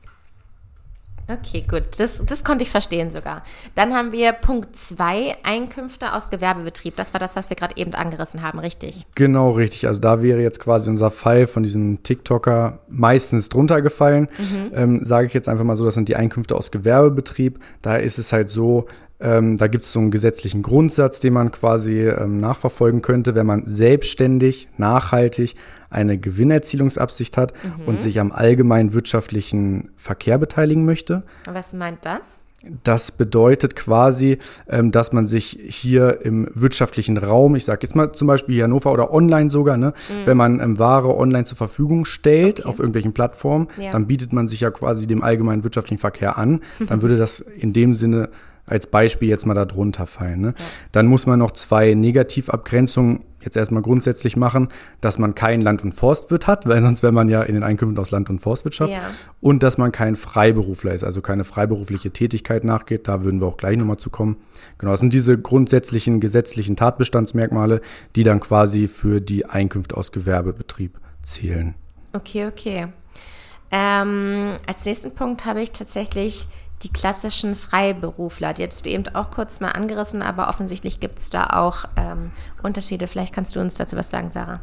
Okay, 1.32 1.64
gut. 1.68 1.84
Das, 1.98 2.24
das 2.26 2.44
konnte 2.44 2.64
ich 2.64 2.70
verstehen 2.70 3.10
sogar. 3.10 3.44
Dann 3.76 3.94
haben 3.94 4.12
wir 4.12 4.34
Punkt 4.34 4.76
2, 4.76 5.38
Einkünfte 5.44 6.14
aus 6.14 6.30
Gewerbebetrieb. 6.30 6.96
Das 6.96 7.14
war 7.14 7.20
das, 7.20 7.36
was 7.36 7.50
wir 7.50 7.56
gerade 7.56 7.78
eben 7.78 7.94
angerissen 7.94 8.42
haben, 8.42 8.60
richtig? 8.60 9.06
Genau, 9.16 9.52
richtig. 9.52 9.88
Also 9.88 10.02
da 10.02 10.22
wäre 10.22 10.42
jetzt 10.42 10.60
quasi 10.60 10.90
unser 10.90 11.12
Fall 11.12 11.46
von 11.46 11.64
diesem 11.64 12.04
TikToker 12.04 12.80
meistens 12.90 13.50
drunter 13.50 13.82
gefallen. 13.82 14.28
Ähm, 14.74 15.06
Sage 15.06 15.28
ich 15.28 15.34
jetzt 15.34 15.48
einfach 15.48 15.64
mal 15.64 15.76
so, 15.76 15.86
das 15.86 15.94
sind 15.94 16.10
die 16.10 16.16
Einkünfte 16.16 16.56
aus 16.56 16.72
Gewerbebetrieb. 16.72 17.60
Da 17.82 17.96
ist 17.96 18.18
es 18.18 18.34
halt 18.34 18.50
so, 18.50 18.88
ähm, 19.22 19.58
da 19.58 19.68
gibt 19.68 19.86
es 19.86 19.92
so 19.92 20.00
einen 20.00 20.12
gesetzlichen 20.12 20.62
Grundsatz, 20.63 21.20
den 21.20 21.34
man 21.34 21.51
quasi 21.51 22.00
ähm, 22.08 22.40
nachverfolgen 22.40 23.01
könnte, 23.01 23.36
wenn 23.36 23.46
man 23.46 23.63
selbstständig, 23.66 24.68
nachhaltig 24.78 25.56
eine 25.90 26.18
Gewinnerzielungsabsicht 26.18 27.38
hat 27.38 27.54
und 27.86 28.01
sich 28.01 28.20
am 28.20 28.32
allgemeinen 28.32 28.94
wirtschaftlichen 28.94 29.90
Verkehr 29.98 30.38
beteiligen 30.38 30.86
möchte. 30.86 31.24
Was 31.51 31.74
meint 31.74 32.06
das? 32.06 32.40
Das 32.84 33.12
bedeutet 33.12 33.75
quasi, 33.75 34.38
ähm, 34.70 34.92
dass 34.92 35.12
man 35.13 35.25
sich 35.25 35.58
hier 35.68 36.22
im 36.24 36.48
wirtschaftlichen 36.54 37.18
Raum, 37.18 37.56
ich 37.56 37.66
sage 37.66 37.80
jetzt 37.82 37.96
mal 37.96 38.12
zum 38.12 38.28
Beispiel 38.28 38.62
Hannover 38.62 38.92
oder 38.92 39.12
online 39.12 39.50
sogar, 39.50 39.78
ne, 39.78 39.94
wenn 40.25 40.38
man 40.38 40.60
ähm, 40.60 40.78
Ware 40.78 41.18
online 41.18 41.46
zur 41.46 41.58
Verfügung 41.58 42.06
stellt 42.06 42.60
Okay. 42.60 42.70
auf 42.70 42.78
irgendwelchen 42.78 43.13
Plattformen, 43.13 43.68
Ja. 43.80 43.92
dann 43.92 44.06
bietet 44.06 44.32
man 44.32 44.48
sich 44.48 44.62
ja 44.62 44.70
quasi 44.70 45.08
dem 45.08 45.24
allgemeinen 45.24 45.63
wirtschaftlichen 45.63 46.00
Verkehr 46.00 46.38
an. 46.38 46.62
Dann 46.88 47.01
würde 47.01 47.16
das 47.18 47.40
in 47.40 47.74
dem 47.74 47.96
Sinne 47.96 48.30
als 48.72 48.88
Beispiel 48.88 49.30
jetzt 49.30 49.46
mal 49.46 49.54
da 49.54 49.66
drunter 49.66 50.08
fallen. 50.08 50.42
Ne? 50.42 50.54
Ja. 50.58 50.66
Dann 50.94 51.08
muss 51.08 51.25
man 51.25 51.40
noch 51.40 51.51
zwei 51.51 51.94
Negativabgrenzungen 51.94 53.22
jetzt 53.42 53.58
erstmal 53.58 53.82
grundsätzlich 53.82 54.38
machen, 54.38 54.70
dass 55.01 55.18
man 55.18 55.36
kein 55.36 55.62
Land- 55.62 55.84
und 55.84 55.94
Forstwirt 55.94 56.48
hat, 56.48 56.68
weil 56.68 56.82
sonst 56.82 57.04
wäre 57.04 57.12
man 57.12 57.28
ja 57.28 57.42
in 57.42 57.56
den 57.56 57.63
Einkünften 57.63 58.00
aus 58.00 58.12
Land- 58.12 58.30
und 58.30 58.40
Forstwirtschaft. 58.40 58.92
Ja. 58.92 59.01
Und 59.42 59.63
dass 59.63 59.78
man 59.78 59.92
kein 59.92 60.16
Freiberufler 60.16 60.94
ist, 60.94 61.04
also 61.04 61.22
keine 61.22 61.44
freiberufliche 61.44 62.12
Tätigkeit 62.12 62.63
nachgeht. 62.63 63.08
Da 63.08 63.24
würden 63.24 63.42
wir 63.42 63.48
auch 63.48 63.58
gleich 63.58 63.78
nochmal 63.78 63.98
zu 63.98 64.10
kommen. 64.10 64.38
Genau, 64.78 64.92
das 64.92 65.00
sind 65.00 65.13
diese 65.13 65.38
grundsätzlichen 65.38 66.20
gesetzlichen 66.20 66.75
Tatbestandsmerkmale, 66.75 67.82
die 68.16 68.24
dann 68.24 68.40
quasi 68.40 68.88
für 68.88 69.22
die 69.22 69.46
Einkünfte 69.46 69.98
aus 69.98 70.12
Gewerbebetrieb 70.12 71.00
zählen. 71.24 71.75
Okay, 72.13 72.48
okay. 72.48 72.88
Ähm, 73.72 74.58
als 74.68 74.86
nächsten 74.86 75.12
Punkt 75.12 75.46
habe 75.46 75.62
ich 75.62 75.72
tatsächlich 75.72 76.46
die 76.84 76.92
klassischen 76.92 77.56
Freiberufler. 77.56 78.54
Die 78.54 78.66
hast 78.66 78.86
du 78.86 78.90
eben 78.90 79.08
auch 79.16 79.32
kurz 79.32 79.60
mal 79.60 79.72
angerissen, 79.72 80.22
aber 80.22 80.50
offensichtlich 80.50 81.00
gibt 81.00 81.20
es 81.20 81.30
da 81.30 81.48
auch 81.48 81.86
ähm, 81.96 82.32
Unterschiede. 82.64 83.08
Vielleicht 83.08 83.34
kannst 83.34 83.56
du 83.56 83.60
uns 83.60 83.76
dazu 83.76 83.96
was 83.96 84.10
sagen, 84.10 84.32
Sarah. 84.32 84.62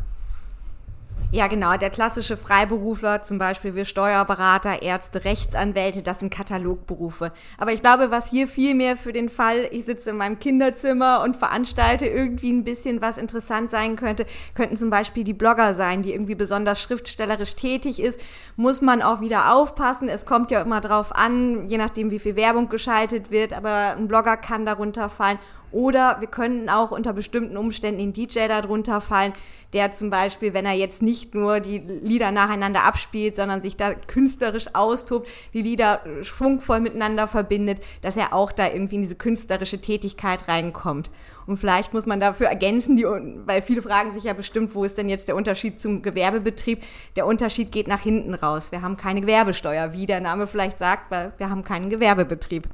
Ja, 1.31 1.47
genau. 1.47 1.77
Der 1.77 1.91
klassische 1.91 2.39
Freiberufler, 2.39 3.21
zum 3.21 3.37
Beispiel 3.37 3.75
wir 3.75 3.85
Steuerberater, 3.85 4.81
Ärzte, 4.81 5.27
Rechtsanwälte, 5.27 6.01
das 6.01 6.21
sind 6.21 6.33
Katalogberufe. 6.33 7.33
Aber 7.59 7.71
ich 7.71 7.83
glaube, 7.83 8.11
was 8.11 8.31
hier 8.31 8.49
viel 8.49 8.75
mehr 8.75 8.97
für 8.97 9.13
den 9.13 9.29
Fall, 9.29 9.69
ich 9.71 9.85
sitze 9.85 10.09
in 10.09 10.17
meinem 10.17 10.39
Kinderzimmer 10.39 11.23
und 11.23 11.37
veranstalte 11.37 12.07
irgendwie 12.07 12.51
ein 12.51 12.65
bisschen, 12.65 13.03
was 13.03 13.19
interessant 13.19 13.71
sein 13.71 13.97
könnte, 13.97 14.25
könnten 14.55 14.79
zum 14.79 14.89
Beispiel 14.89 15.23
die 15.23 15.35
Blogger 15.35 15.75
sein, 15.75 16.01
die 16.01 16.15
irgendwie 16.15 16.35
besonders 16.35 16.81
schriftstellerisch 16.81 17.57
tätig 17.57 18.01
ist. 18.01 18.19
Muss 18.57 18.81
man 18.81 19.03
auch 19.03 19.21
wieder 19.21 19.53
aufpassen. 19.53 20.09
Es 20.09 20.25
kommt 20.25 20.51
ja 20.51 20.63
immer 20.63 20.81
drauf 20.81 21.15
an, 21.15 21.69
je 21.69 21.77
nachdem, 21.77 22.11
wie 22.11 22.21
viel 22.21 22.37
Werbung 22.37 22.71
geschaltet 22.71 23.31
wird, 23.31 23.53
aber 23.53 23.97
ein 23.99 24.09
Blogger 24.09 24.39
kann 24.39 24.65
darunter 24.65 25.11
fallen. 25.11 25.39
Oder 25.71 26.17
wir 26.21 26.29
können 26.29 26.69
auch 26.69 26.91
unter 26.91 27.13
bestimmten 27.13 27.57
Umständen 27.57 27.99
den 27.99 28.13
DJ 28.13 28.49
darunter 28.49 29.01
fallen, 29.01 29.33
der 29.73 29.93
zum 29.93 30.09
Beispiel, 30.11 30.55
wenn 30.55 30.65
er 30.65 30.73
jetzt 30.73 31.03
nicht 31.03 31.35
nur 31.35 31.61
die 31.61 31.79
Lieder 31.79 32.33
nacheinander 32.33 32.85
abspielt, 32.85 33.37
sondern 33.37 33.61
sich 33.61 33.77
da 33.77 33.93
künstlerisch 33.95 34.75
austobt, 34.75 35.29
die 35.53 35.63
Lieder 35.63 36.01
schwungvoll 36.23 36.81
miteinander 36.81 37.27
verbindet, 37.27 37.81
dass 38.01 38.17
er 38.17 38.33
auch 38.33 38.51
da 38.53 38.69
irgendwie 38.69 38.97
in 38.97 39.03
diese 39.03 39.17
künstlerische 39.17 39.81
Tätigkeit 39.81 40.49
reinkommt. 40.49 41.11
Und 41.47 41.57
vielleicht 41.57 41.93
muss 41.93 42.07
man 42.07 42.21
dafür 42.21 42.47
ergänzen, 42.49 42.97
die, 42.97 43.05
weil 43.05 43.63
viele 43.63 43.83
fragen 43.83 44.13
sich 44.13 44.25
ja 44.25 44.33
bestimmt, 44.33 44.75
wo 44.75 44.85
ist 44.85 44.99
denn 44.99 45.09
jetzt 45.09 45.29
der 45.29 45.37
Unterschied 45.37 45.81
zum 45.81 46.03
Gewerbebetrieb? 46.03 46.83
Der 47.17 47.27
Unterschied 47.27 47.73
geht 47.73 47.89
nach 47.89 48.01
hinten 48.01 48.35
raus. 48.35 48.73
Wir 48.73 48.83
haben 48.83 48.97
keine 48.97 49.21
Gewerbesteuer, 49.21 49.93
wie 49.93 50.07
der 50.07 50.21
Name 50.21 50.47
vielleicht 50.47 50.79
sagt, 50.79 51.11
weil 51.11 51.33
wir 51.37 51.51
haben 51.51 51.65
keinen 51.65 51.91
Gewerbebetrieb. 51.91 52.69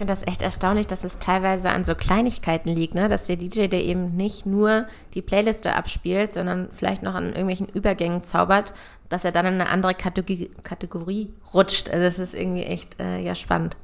Finde 0.00 0.14
das 0.14 0.26
echt 0.26 0.40
erstaunlich, 0.40 0.86
dass 0.86 1.04
es 1.04 1.18
teilweise 1.18 1.68
an 1.68 1.84
so 1.84 1.94
Kleinigkeiten 1.94 2.70
liegt, 2.70 2.94
ne? 2.94 3.08
dass 3.08 3.26
der 3.26 3.36
DJ, 3.36 3.66
der 3.66 3.84
eben 3.84 4.16
nicht 4.16 4.46
nur 4.46 4.86
die 5.12 5.20
Playliste 5.20 5.76
abspielt, 5.76 6.32
sondern 6.32 6.70
vielleicht 6.72 7.02
noch 7.02 7.14
an 7.14 7.26
irgendwelchen 7.26 7.68
Übergängen 7.68 8.22
zaubert, 8.22 8.72
dass 9.10 9.26
er 9.26 9.32
dann 9.32 9.44
in 9.44 9.60
eine 9.60 9.68
andere 9.68 9.94
Kategorie, 9.94 10.50
Kategorie 10.62 11.34
rutscht. 11.52 11.90
Also 11.90 12.02
das 12.02 12.18
ist 12.18 12.34
irgendwie 12.34 12.62
echt 12.62 12.98
äh, 12.98 13.20
ja 13.20 13.34
spannend. 13.34 13.76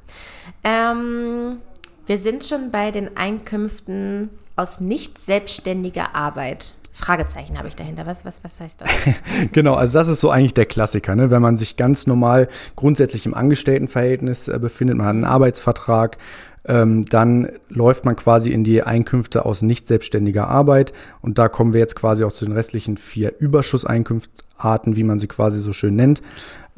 Ähm, 0.63 1.59
wir 2.07 2.17
sind 2.17 2.43
schon 2.43 2.71
bei 2.71 2.89
den 2.89 3.15
Einkünften 3.15 4.31
aus 4.55 4.81
nicht 4.81 5.19
selbstständiger 5.19 6.15
Arbeit. 6.15 6.73
Fragezeichen 6.97 7.59
habe 7.59 7.67
ich 7.67 7.75
dahinter. 7.75 8.07
Was, 8.07 8.25
was, 8.25 8.43
was 8.43 8.59
heißt 8.59 8.81
das? 8.81 8.89
genau, 9.51 9.75
also 9.75 9.93
das 9.99 10.07
ist 10.07 10.19
so 10.19 10.31
eigentlich 10.31 10.55
der 10.55 10.65
Klassiker, 10.65 11.15
ne? 11.15 11.29
wenn 11.29 11.43
man 11.43 11.55
sich 11.55 11.77
ganz 11.77 12.07
normal 12.07 12.47
grundsätzlich 12.75 13.27
im 13.27 13.35
Angestelltenverhältnis 13.35 14.47
äh, 14.47 14.57
befindet, 14.57 14.97
man 14.97 15.05
hat 15.05 15.13
einen 15.13 15.23
Arbeitsvertrag, 15.23 16.17
ähm, 16.65 17.05
dann 17.05 17.49
läuft 17.69 18.03
man 18.05 18.15
quasi 18.15 18.49
in 18.51 18.63
die 18.63 18.81
Einkünfte 18.81 19.45
aus 19.45 19.61
nicht 19.61 19.85
selbstständiger 19.85 20.47
Arbeit 20.47 20.91
und 21.21 21.37
da 21.37 21.49
kommen 21.49 21.73
wir 21.73 21.79
jetzt 21.79 21.95
quasi 21.95 22.23
auch 22.23 22.31
zu 22.31 22.45
den 22.45 22.55
restlichen 22.55 22.97
vier 22.97 23.31
Überschusseinkünftarten, 23.37 24.95
wie 24.95 25.03
man 25.03 25.19
sie 25.19 25.27
quasi 25.27 25.59
so 25.59 25.73
schön 25.73 25.95
nennt. 25.95 26.23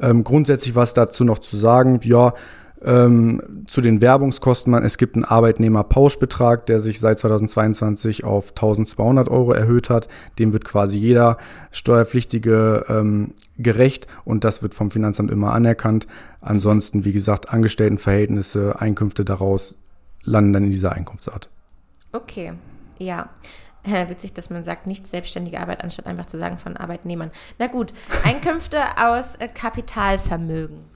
Ähm, 0.00 0.22
grundsätzlich 0.22 0.74
was 0.74 0.92
dazu 0.92 1.24
noch 1.24 1.38
zu 1.38 1.56
sagen, 1.56 1.98
ja, 2.02 2.34
ähm, 2.82 3.64
zu 3.66 3.80
den 3.80 4.00
Werbungskosten, 4.00 4.74
es 4.74 4.96
gibt 4.96 5.16
einen 5.16 5.24
Arbeitnehmerpauschbetrag, 5.24 6.66
der 6.66 6.80
sich 6.80 7.00
seit 7.00 7.18
2022 7.18 8.24
auf 8.24 8.50
1200 8.50 9.28
Euro 9.28 9.52
erhöht 9.52 9.90
hat. 9.90 10.08
Dem 10.38 10.52
wird 10.52 10.64
quasi 10.64 10.98
jeder 10.98 11.36
Steuerpflichtige 11.70 12.86
ähm, 12.88 13.34
gerecht 13.58 14.06
und 14.24 14.44
das 14.44 14.62
wird 14.62 14.74
vom 14.74 14.90
Finanzamt 14.90 15.30
immer 15.30 15.52
anerkannt. 15.52 16.06
Ansonsten, 16.40 17.04
wie 17.04 17.12
gesagt, 17.12 17.52
Angestelltenverhältnisse, 17.52 18.80
Einkünfte 18.80 19.24
daraus 19.24 19.78
landen 20.22 20.52
dann 20.52 20.64
in 20.64 20.70
dieser 20.70 20.92
Einkunftsart. 20.92 21.50
Okay, 22.12 22.52
ja. 22.98 23.28
Witzig, 24.08 24.34
dass 24.34 24.50
man 24.50 24.64
sagt, 24.64 24.86
nicht 24.86 25.06
selbstständige 25.06 25.60
Arbeit, 25.60 25.82
anstatt 25.82 26.06
einfach 26.06 26.26
zu 26.26 26.38
sagen 26.38 26.58
von 26.58 26.76
Arbeitnehmern. 26.76 27.30
Na 27.58 27.66
gut, 27.66 27.92
Einkünfte 28.24 28.78
aus 28.98 29.36
äh, 29.36 29.48
Kapitalvermögen. 29.48 30.89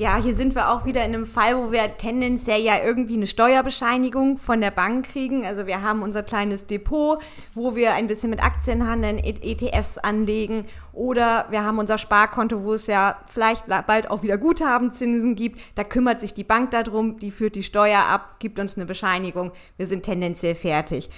Ja, 0.00 0.16
hier 0.16 0.34
sind 0.34 0.54
wir 0.54 0.70
auch 0.70 0.86
wieder 0.86 1.04
in 1.04 1.12
einem 1.12 1.26
Fall, 1.26 1.58
wo 1.58 1.72
wir 1.72 1.98
tendenziell 1.98 2.62
ja 2.62 2.82
irgendwie 2.82 3.16
eine 3.16 3.26
Steuerbescheinigung 3.26 4.38
von 4.38 4.62
der 4.62 4.70
Bank 4.70 5.12
kriegen. 5.12 5.44
Also 5.44 5.66
wir 5.66 5.82
haben 5.82 6.00
unser 6.00 6.22
kleines 6.22 6.66
Depot, 6.66 7.18
wo 7.54 7.74
wir 7.74 7.92
ein 7.92 8.06
bisschen 8.06 8.30
mit 8.30 8.42
Aktien 8.42 8.88
handeln, 8.88 9.18
ETFs 9.18 9.98
e 9.98 10.00
anlegen 10.00 10.64
oder 10.94 11.44
wir 11.50 11.64
haben 11.64 11.78
unser 11.78 11.98
Sparkonto, 11.98 12.64
wo 12.64 12.72
es 12.72 12.86
ja 12.86 13.20
vielleicht 13.26 13.66
bald 13.66 14.08
auch 14.10 14.22
wieder 14.22 14.38
Guthabenzinsen 14.38 15.34
gibt. 15.34 15.60
Da 15.74 15.84
kümmert 15.84 16.22
sich 16.22 16.32
die 16.32 16.44
Bank 16.44 16.70
darum, 16.70 17.18
die 17.18 17.30
führt 17.30 17.54
die 17.54 17.62
Steuer 17.62 18.00
ab, 18.00 18.36
gibt 18.38 18.58
uns 18.58 18.78
eine 18.78 18.86
Bescheinigung. 18.86 19.52
Wir 19.76 19.86
sind 19.86 20.04
tendenziell 20.04 20.54
fertig. 20.54 21.10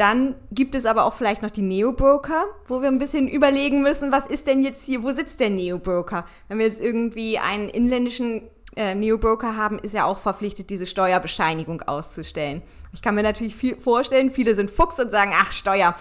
Dann 0.00 0.34
gibt 0.50 0.74
es 0.74 0.86
aber 0.86 1.04
auch 1.04 1.12
vielleicht 1.12 1.42
noch 1.42 1.50
die 1.50 1.60
Neo-Broker, 1.60 2.46
wo 2.64 2.80
wir 2.80 2.88
ein 2.88 2.98
bisschen 2.98 3.28
überlegen 3.28 3.82
müssen, 3.82 4.10
was 4.10 4.24
ist 4.24 4.46
denn 4.46 4.62
jetzt 4.62 4.82
hier, 4.82 5.02
wo 5.02 5.10
sitzt 5.10 5.40
der 5.40 5.50
Neo-Broker? 5.50 6.24
Wenn 6.48 6.56
wir 6.56 6.64
jetzt 6.64 6.80
irgendwie 6.80 7.38
einen 7.38 7.68
inländischen 7.68 8.48
äh, 8.76 8.94
Neo-Broker 8.94 9.58
haben, 9.58 9.78
ist 9.78 9.94
er 9.94 10.06
auch 10.06 10.18
verpflichtet, 10.18 10.70
diese 10.70 10.86
Steuerbescheinigung 10.86 11.82
auszustellen. 11.82 12.62
Ich 12.94 13.02
kann 13.02 13.14
mir 13.14 13.22
natürlich 13.22 13.54
viel 13.54 13.76
vorstellen, 13.76 14.30
viele 14.30 14.54
sind 14.54 14.70
Fuchs 14.70 14.98
und 14.98 15.10
sagen, 15.10 15.32
ach, 15.34 15.52
Steuer, 15.52 15.94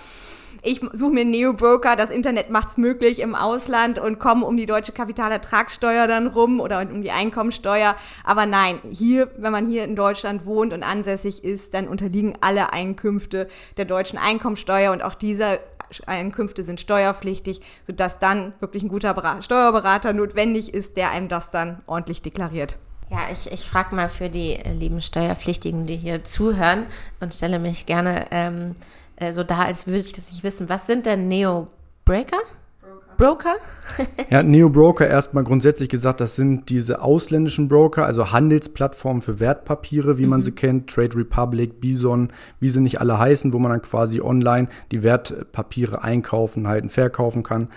ich 0.61 0.81
suche 0.93 1.11
mir 1.11 1.21
einen 1.21 1.31
Neo-Broker, 1.31 1.95
das 1.95 2.09
Internet 2.09 2.49
macht 2.49 2.69
es 2.69 2.77
möglich 2.77 3.19
im 3.19 3.35
Ausland 3.35 3.99
und 3.99 4.19
komme 4.19 4.45
um 4.45 4.57
die 4.57 4.65
deutsche 4.65 4.91
Kapitalertragssteuer 4.91 6.07
dann 6.07 6.27
rum 6.27 6.59
oder 6.59 6.81
um 6.81 7.01
die 7.01 7.11
Einkommensteuer. 7.11 7.95
Aber 8.23 8.45
nein, 8.45 8.79
hier, 8.89 9.31
wenn 9.37 9.51
man 9.51 9.67
hier 9.67 9.83
in 9.83 9.95
Deutschland 9.95 10.45
wohnt 10.45 10.73
und 10.73 10.83
ansässig 10.83 11.43
ist, 11.43 11.73
dann 11.73 11.87
unterliegen 11.87 12.37
alle 12.41 12.73
Einkünfte 12.73 13.47
der 13.77 13.85
deutschen 13.85 14.19
Einkommensteuer 14.19 14.91
und 14.91 15.03
auch 15.03 15.15
diese 15.15 15.59
Einkünfte 16.05 16.63
sind 16.63 16.79
steuerpflichtig, 16.79 17.61
sodass 17.87 18.19
dann 18.19 18.53
wirklich 18.59 18.83
ein 18.83 18.89
guter 18.89 19.41
Steuerberater 19.41 20.13
notwendig 20.13 20.73
ist, 20.73 20.97
der 20.97 21.11
einem 21.11 21.29
das 21.29 21.51
dann 21.51 21.81
ordentlich 21.87 22.21
deklariert. 22.21 22.77
Ja, 23.11 23.21
ich, 23.31 23.51
ich 23.51 23.61
frage 23.61 23.95
mal 23.95 24.07
für 24.07 24.29
die 24.29 24.53
äh, 24.53 24.71
lieben 24.71 25.01
Steuerpflichtigen, 25.01 25.87
die 25.87 25.97
hier 25.97 26.23
zuhören 26.23 26.85
und 27.19 27.33
stelle 27.33 27.57
mich 27.57 27.87
gerne 27.87 28.27
ähm, 28.29 28.75
äh, 29.19 29.33
so 29.33 29.43
da, 29.43 29.63
als 29.63 29.87
würde 29.87 29.99
ich 29.99 30.13
das 30.13 30.31
nicht 30.31 30.43
wissen. 30.43 30.69
Was 30.69 30.87
sind 30.87 31.05
denn 31.05 31.27
Neo-Breaker? 31.27 32.39
Broker? 33.19 33.55
ja, 34.29 34.41
Neo-Broker 34.41 35.05
erstmal 35.05 35.43
grundsätzlich 35.43 35.89
gesagt, 35.89 36.21
das 36.21 36.37
sind 36.37 36.69
diese 36.69 37.01
ausländischen 37.01 37.67
Broker, 37.67 38.05
also 38.05 38.31
Handelsplattformen 38.31 39.21
für 39.21 39.41
Wertpapiere, 39.41 40.17
wie 40.17 40.23
mhm. 40.23 40.29
man 40.29 40.43
sie 40.43 40.53
kennt, 40.53 40.89
Trade 40.89 41.17
Republic, 41.17 41.81
Bison, 41.81 42.31
wie 42.61 42.69
sie 42.69 42.79
nicht 42.79 43.01
alle 43.01 43.19
heißen, 43.19 43.51
wo 43.51 43.59
man 43.59 43.71
dann 43.71 43.81
quasi 43.81 44.21
online 44.21 44.69
die 44.93 45.03
Wertpapiere 45.03 46.01
einkaufen, 46.01 46.65
halten, 46.65 46.87
verkaufen 46.87 47.43
kann. 47.43 47.67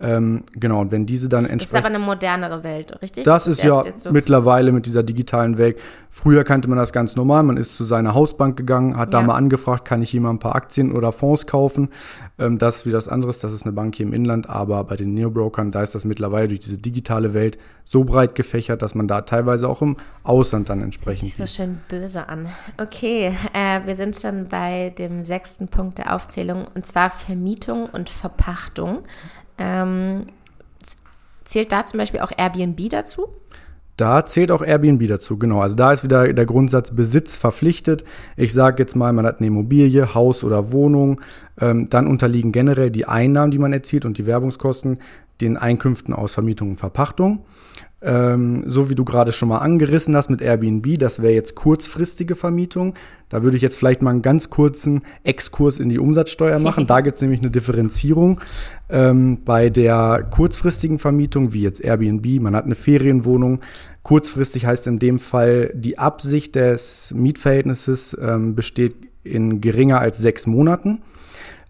Ähm, 0.00 0.42
genau, 0.54 0.80
und 0.80 0.90
wenn 0.90 1.06
diese 1.06 1.28
dann 1.28 1.44
entsprechend. 1.44 1.62
Das 1.62 1.80
ist 1.80 1.86
aber 1.86 1.94
eine 1.94 2.04
modernere 2.04 2.64
Welt, 2.64 3.00
richtig? 3.00 3.24
Das, 3.24 3.44
das 3.44 3.58
ist 3.58 3.64
ja 3.64 3.82
so 3.94 4.10
mittlerweile 4.10 4.72
mit 4.72 4.86
dieser 4.86 5.04
digitalen 5.04 5.56
Welt. 5.56 5.78
Früher 6.10 6.42
kannte 6.42 6.68
man 6.68 6.78
das 6.78 6.92
ganz 6.92 7.14
normal. 7.14 7.44
Man 7.44 7.56
ist 7.56 7.76
zu 7.76 7.84
seiner 7.84 8.12
Hausbank 8.12 8.56
gegangen, 8.56 8.96
hat 8.96 9.12
ja. 9.12 9.20
da 9.20 9.26
mal 9.26 9.36
angefragt, 9.36 9.84
kann 9.84 10.02
ich 10.02 10.10
hier 10.10 10.20
mal 10.20 10.30
ein 10.30 10.40
paar 10.40 10.56
Aktien 10.56 10.92
oder 10.92 11.12
Fonds 11.12 11.46
kaufen. 11.46 11.90
Ähm, 12.38 12.58
das 12.58 12.78
ist 12.78 12.86
wie 12.86 12.90
das 12.90 13.06
anderes, 13.06 13.38
das 13.38 13.52
ist 13.52 13.64
eine 13.64 13.72
Bank 13.72 13.94
hier 13.94 14.06
im 14.06 14.12
Inland, 14.12 14.48
aber 14.48 14.82
bei 14.84 14.96
den 14.96 15.14
Neobrokern, 15.14 15.70
da 15.70 15.82
ist 15.82 15.94
das 15.94 16.04
mittlerweile 16.04 16.48
durch 16.48 16.60
diese 16.60 16.78
digitale 16.78 17.32
Welt 17.32 17.56
so 17.84 18.02
breit 18.02 18.34
gefächert, 18.34 18.82
dass 18.82 18.94
man 18.94 19.06
da 19.06 19.20
teilweise 19.22 19.68
auch 19.68 19.80
im 19.80 19.96
Ausland 20.24 20.68
dann 20.68 20.82
entsprechend. 20.82 21.22
Das 21.22 21.36
sieht 21.36 21.46
so 21.48 21.62
schön 21.62 21.78
böse 21.88 22.28
an. 22.28 22.48
Okay, 22.80 23.32
äh, 23.52 23.80
wir 23.86 23.94
sind 23.94 24.16
schon 24.16 24.48
bei 24.48 24.92
dem 24.98 25.22
sechsten 25.22 25.68
Punkt 25.68 25.98
der 25.98 26.14
Aufzählung 26.14 26.66
und 26.74 26.86
zwar 26.86 27.10
Vermietung 27.10 27.86
und 27.86 28.10
Verpachtung. 28.10 29.04
Ähm, 29.58 30.26
zählt 31.44 31.72
da 31.72 31.84
zum 31.84 31.98
Beispiel 31.98 32.20
auch 32.20 32.32
Airbnb 32.36 32.90
dazu? 32.90 33.28
Da 33.96 34.26
zählt 34.26 34.50
auch 34.50 34.62
Airbnb 34.62 35.06
dazu, 35.06 35.38
genau. 35.38 35.60
Also 35.60 35.76
da 35.76 35.92
ist 35.92 36.02
wieder 36.02 36.32
der 36.32 36.46
Grundsatz 36.46 36.90
Besitz 36.90 37.36
verpflichtet. 37.36 38.04
Ich 38.36 38.52
sage 38.52 38.82
jetzt 38.82 38.96
mal, 38.96 39.12
man 39.12 39.24
hat 39.24 39.38
eine 39.38 39.46
Immobilie, 39.46 40.14
Haus 40.14 40.42
oder 40.42 40.72
Wohnung. 40.72 41.20
Ähm, 41.60 41.88
dann 41.90 42.08
unterliegen 42.08 42.50
generell 42.50 42.90
die 42.90 43.06
Einnahmen, 43.06 43.52
die 43.52 43.58
man 43.58 43.72
erzielt 43.72 44.04
und 44.04 44.18
die 44.18 44.26
Werbungskosten 44.26 44.98
den 45.40 45.56
Einkünften 45.56 46.12
aus 46.12 46.34
Vermietung 46.34 46.70
und 46.70 46.76
Verpachtung. 46.76 47.44
Ähm, 48.06 48.64
so 48.66 48.90
wie 48.90 48.94
du 48.94 49.04
gerade 49.04 49.32
schon 49.32 49.48
mal 49.48 49.58
angerissen 49.58 50.14
hast 50.14 50.28
mit 50.28 50.42
Airbnb, 50.42 50.98
das 50.98 51.22
wäre 51.22 51.32
jetzt 51.32 51.54
kurzfristige 51.54 52.34
Vermietung. 52.34 52.94
Da 53.30 53.42
würde 53.42 53.56
ich 53.56 53.62
jetzt 53.62 53.78
vielleicht 53.78 54.02
mal 54.02 54.10
einen 54.10 54.20
ganz 54.20 54.50
kurzen 54.50 55.02
Exkurs 55.22 55.80
in 55.80 55.88
die 55.88 55.98
Umsatzsteuer 55.98 56.58
machen. 56.60 56.86
Da 56.86 57.00
gibt 57.00 57.16
es 57.16 57.22
nämlich 57.22 57.40
eine 57.40 57.50
Differenzierung. 57.50 58.42
Ähm, 58.90 59.38
bei 59.46 59.70
der 59.70 60.26
kurzfristigen 60.30 60.98
Vermietung, 60.98 61.54
wie 61.54 61.62
jetzt 61.62 61.82
Airbnb, 61.82 62.42
man 62.42 62.54
hat 62.54 62.66
eine 62.66 62.74
Ferienwohnung. 62.74 63.62
Kurzfristig 64.02 64.66
heißt 64.66 64.86
in 64.86 64.98
dem 64.98 65.18
Fall, 65.18 65.72
die 65.74 65.98
Absicht 65.98 66.56
des 66.56 67.14
Mietverhältnisses 67.16 68.14
ähm, 68.20 68.54
besteht 68.54 68.96
in 69.22 69.62
geringer 69.62 70.00
als 70.00 70.18
sechs 70.18 70.46
Monaten 70.46 71.00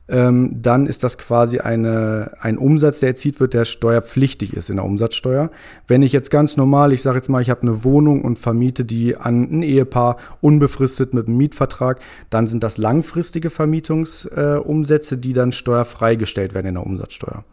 ähm, 0.09 0.61
dann 0.61 0.87
ist 0.87 1.03
das 1.03 1.17
quasi 1.17 1.61
eine, 1.61 2.33
ein 2.41 2.59
Umsatz, 2.59 3.01
der 3.01 3.11
erzielt 3.11 3.41
wird, 3.41 3.55
der 3.55 3.65
steuerpflichtig 3.65 4.53
ist 4.53 4.69
in 4.69 4.77
der 4.77 4.85
Umsatzsteuer. 4.85 5.51
Wenn 5.87 6.03
ich 6.03 6.13
jetzt 6.13 6.31
ganz 6.31 6.57
normal, 6.57 6.93
ich 6.93 7.03
sage 7.03 7.17
jetzt 7.17 7.29
mal, 7.29 7.41
ich 7.41 7.51
habe 7.51 7.63
eine 7.63 7.85
Wohnung 7.85 8.23
und 8.23 8.39
vermiete 8.39 8.85
die 8.85 9.17
an 9.17 9.43
ein 9.51 9.63
Ehepaar 9.63 10.19
unbefristet 10.41 11.15
mit 11.15 11.27
einem 11.27 11.39
Mietvertrag, 11.39 12.01
dann 12.29 12.47
sind 12.47 12.63
das 12.63 12.77
langfristige 12.77 13.49
Vermietungsumsätze, 13.49 15.15
äh, 15.15 15.19
die 15.19 15.33
dann 15.33 15.53
steuerfrei 15.53 16.17
gestellt 16.17 16.55
werden 16.55 16.67
in 16.67 16.75
der 16.75 16.87
Umsatzsteuer. 16.87 17.45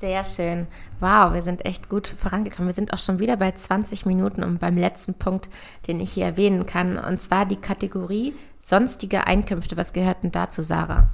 Sehr 0.00 0.24
schön. 0.24 0.66
Wow, 1.00 1.34
wir 1.34 1.42
sind 1.42 1.66
echt 1.66 1.90
gut 1.90 2.06
vorangekommen. 2.06 2.68
Wir 2.68 2.74
sind 2.74 2.94
auch 2.94 2.98
schon 2.98 3.18
wieder 3.18 3.36
bei 3.36 3.52
20 3.52 4.06
Minuten 4.06 4.42
und 4.42 4.58
beim 4.58 4.78
letzten 4.78 5.12
Punkt, 5.12 5.50
den 5.88 6.00
ich 6.00 6.12
hier 6.12 6.24
erwähnen 6.24 6.64
kann, 6.64 6.96
und 6.96 7.20
zwar 7.20 7.44
die 7.44 7.56
Kategorie 7.56 8.32
sonstige 8.60 9.26
Einkünfte. 9.26 9.76
Was 9.76 9.92
gehört 9.92 10.22
denn 10.22 10.32
dazu, 10.32 10.62
Sarah? 10.62 11.10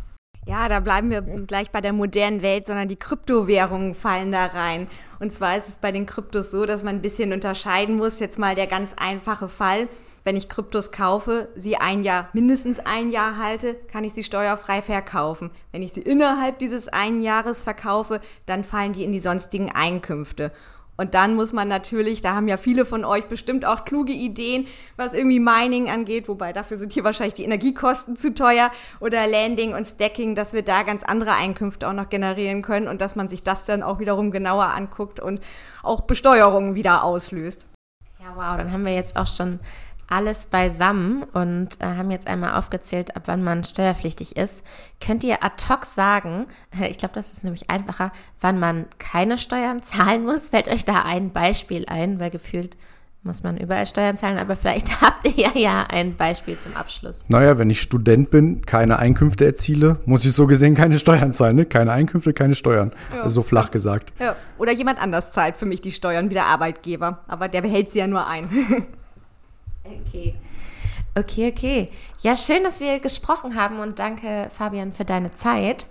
Ja, 0.49 0.69
da 0.69 0.79
bleiben 0.79 1.11
wir 1.11 1.23
gleich 1.23 1.73
bei 1.73 1.81
der 1.81 1.93
modernen 1.93 2.41
Welt, 2.41 2.67
sondern 2.67 2.87
die 2.87 2.95
Kryptowährungen 2.95 3.97
fallen 3.97 4.31
da 4.31 4.47
rein. 4.47 4.87
Und 5.19 5.33
zwar 5.33 5.57
ist 5.57 5.69
es 5.69 5.79
bei 5.79 5.91
den 5.91 6.07
Kryptos 6.07 6.53
so, 6.53 6.67
dass 6.67 6.85
man 6.85 6.95
ein 6.95 7.03
bisschen 7.03 7.33
unterscheiden 7.33 7.97
muss. 7.97 8.21
Jetzt 8.21 8.39
mal 8.39 8.55
der 8.55 8.69
ganz 8.69 8.93
einfache 8.97 9.49
Fall. 9.49 9.89
Wenn 10.23 10.37
ich 10.37 10.49
Kryptos 10.49 10.93
kaufe, 10.93 11.49
sie 11.57 11.77
ein 11.77 12.05
Jahr, 12.05 12.29
mindestens 12.33 12.79
ein 12.79 13.11
Jahr 13.11 13.39
halte, 13.39 13.75
kann 13.75 14.05
ich 14.05 14.13
sie 14.13 14.23
steuerfrei 14.23 14.83
verkaufen. 14.83 15.51
Wenn 15.73 15.83
ich 15.83 15.93
sie 15.93 16.03
innerhalb 16.03 16.61
dieses 16.61 16.87
einen 16.87 17.23
Jahres 17.23 17.65
verkaufe, 17.65 18.21
dann 18.45 18.63
fallen 18.63 18.93
die 18.93 19.03
in 19.03 19.13
die 19.13 19.21
sonstigen 19.21 19.73
Einkünfte. 19.73 20.53
Und 20.97 21.15
dann 21.15 21.35
muss 21.35 21.53
man 21.53 21.69
natürlich, 21.69 22.21
da 22.21 22.35
haben 22.35 22.49
ja 22.49 22.57
viele 22.57 22.85
von 22.85 23.05
euch 23.05 23.27
bestimmt 23.27 23.65
auch 23.65 23.85
kluge 23.85 24.13
Ideen, 24.13 24.67
was 24.97 25.13
irgendwie 25.13 25.41
Mining 25.41 25.91
angeht, 25.91 26.29
wobei 26.29 26.53
dafür 26.53 26.79
sind 26.79 26.93
hier 26.93 27.05
wahrscheinlich 27.05 27.35
die 27.35 27.45
Energiekosten 27.45 28.17
zu 28.17 28.35
teuer 28.35 28.71
oder 29.01 29.27
Landing 29.27 29.75
und 29.75 29.87
Stacking, 29.87 30.35
dass 30.35 30.53
wir 30.53 30.63
da 30.63 30.83
ganz 30.83 31.03
andere 31.03 31.33
Einkünfte 31.33 31.89
auch 31.89 31.93
noch 31.93 32.09
generieren 32.09 32.63
können 32.63 32.89
und 32.89 33.01
dass 33.01 33.17
man 33.17 33.29
sich 33.29 33.43
das 33.43 33.65
dann 33.65 33.83
auch 33.83 33.99
wiederum 33.99 34.31
genauer 34.31 34.67
anguckt 34.67 35.21
und 35.21 35.41
auch 35.83 36.03
Besteuerungen 36.03 36.75
wieder 36.75 37.05
auslöst. 37.05 37.67
Ja, 38.19 38.33
wow, 38.35 38.57
dann 38.57 38.73
haben 38.73 38.85
wir 38.85 38.95
jetzt 38.95 39.17
auch 39.17 39.27
schon 39.27 39.61
alles 40.09 40.47
beisammen 40.47 41.23
und 41.25 41.81
äh, 41.81 41.87
haben 41.87 42.11
jetzt 42.11 42.27
einmal 42.27 42.55
aufgezählt, 42.55 43.17
ab 43.17 43.25
wann 43.27 43.43
man 43.43 43.65
steuerpflichtig 43.65 44.37
ist. 44.37 44.65
Könnt 45.05 45.25
ihr 45.25 45.43
ad 45.45 45.65
hoc 45.69 45.85
sagen, 45.85 46.47
ich 46.89 46.99
glaube, 46.99 47.15
das 47.15 47.33
ist 47.33 47.45
nämlich 47.45 47.71
einfacher, 47.71 48.13
wann 48.41 48.59
man 48.59 48.87
keine 48.99 49.39
Steuern 49.39 49.83
zahlen 49.83 50.25
muss? 50.25 50.51
Fällt 50.51 50.69
euch 50.69 50.85
da 50.85 51.03
ein 51.03 51.33
Beispiel 51.33 51.87
ein, 51.89 52.21
weil 52.21 52.31
gefühlt 52.31 52.77
muss 53.27 53.43
man 53.43 53.57
überall 53.57 53.87
Steuern 53.87 54.17
zahlen, 54.17 54.39
aber 54.39 54.55
vielleicht 54.55 55.01
habt 55.03 55.37
ihr 55.37 55.51
ja 55.61 55.85
ein 55.91 56.15
Beispiel 56.15 56.57
zum 56.57 56.77
Abschluss. 56.77 57.25
Naja, 57.29 57.59
wenn 57.59 57.69
ich 57.69 57.83
Student 57.83 58.31
bin, 58.31 58.65
keine 58.65 58.99
Einkünfte 58.99 59.45
erziele, 59.45 59.99
muss 60.07 60.25
ich 60.25 60.33
so 60.33 60.47
gesehen 60.47 60.77
keine 60.77 60.99
Steuern 60.99 61.33
zahlen. 61.33 61.57
Ne? 61.57 61.67
Keine 61.67 61.93
Einkünfte, 61.93 62.33
keine 62.33 62.55
Steuern. 62.55 62.93
Ja. 63.13 63.23
Also 63.23 63.37
so 63.37 63.43
flach 63.43 63.73
gesagt. 63.73 64.13
Ja. 64.21 64.37
Oder 64.59 64.73
jemand 64.73 65.03
anders 65.03 65.33
zahlt 65.33 65.57
für 65.57 65.67
mich 65.67 65.81
die 65.81 65.93
Steuern 65.93 66.31
wie 66.31 66.35
der 66.35 66.47
Arbeitgeber. 66.47 67.25
Aber 67.27 67.49
der 67.49 67.63
behält 67.63 67.91
sie 67.91 67.99
ja 67.99 68.07
nur 68.07 68.27
ein. 68.27 68.49
Okay. 69.87 70.35
Okay, 71.15 71.51
okay. 71.51 71.89
Ja, 72.21 72.37
schön, 72.37 72.63
dass 72.63 72.81
wir 72.81 73.01
gesprochen 73.01 73.55
haben 73.55 73.79
und 73.79 73.99
danke, 73.99 74.51
Fabian, 74.57 74.93
für 74.93 75.07
deine 75.07 75.33
Zeit. 75.33 75.87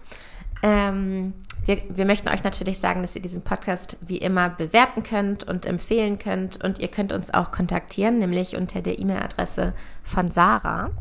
Ähm, 0.61 1.33
wir, 1.65 1.81
wir, 1.89 2.05
möchten 2.05 2.29
euch 2.29 2.43
natürlich 2.43 2.77
sagen, 2.77 3.01
dass 3.01 3.15
ihr 3.15 3.23
diesen 3.23 3.41
Podcast 3.41 3.97
wie 4.01 4.17
immer 4.17 4.49
bewerten 4.49 5.01
könnt 5.01 5.43
und 5.43 5.65
empfehlen 5.65 6.19
könnt. 6.19 6.63
Und 6.63 6.77
ihr 6.79 6.89
könnt 6.89 7.11
uns 7.11 7.33
auch 7.33 7.51
kontaktieren, 7.51 8.19
nämlich 8.19 8.55
unter 8.55 8.81
der 8.81 8.99
E-Mail-Adresse 8.99 9.73
von 10.03 10.29
Sarah. 10.29 10.91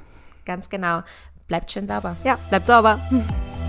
Ganz 0.45 0.69
genau. 0.69 1.03
Bleibt 1.49 1.71
schön 1.71 1.87
sauber. 1.87 2.17
Ja, 2.25 2.39
bleibt 2.51 2.67
sauber. 2.67 3.01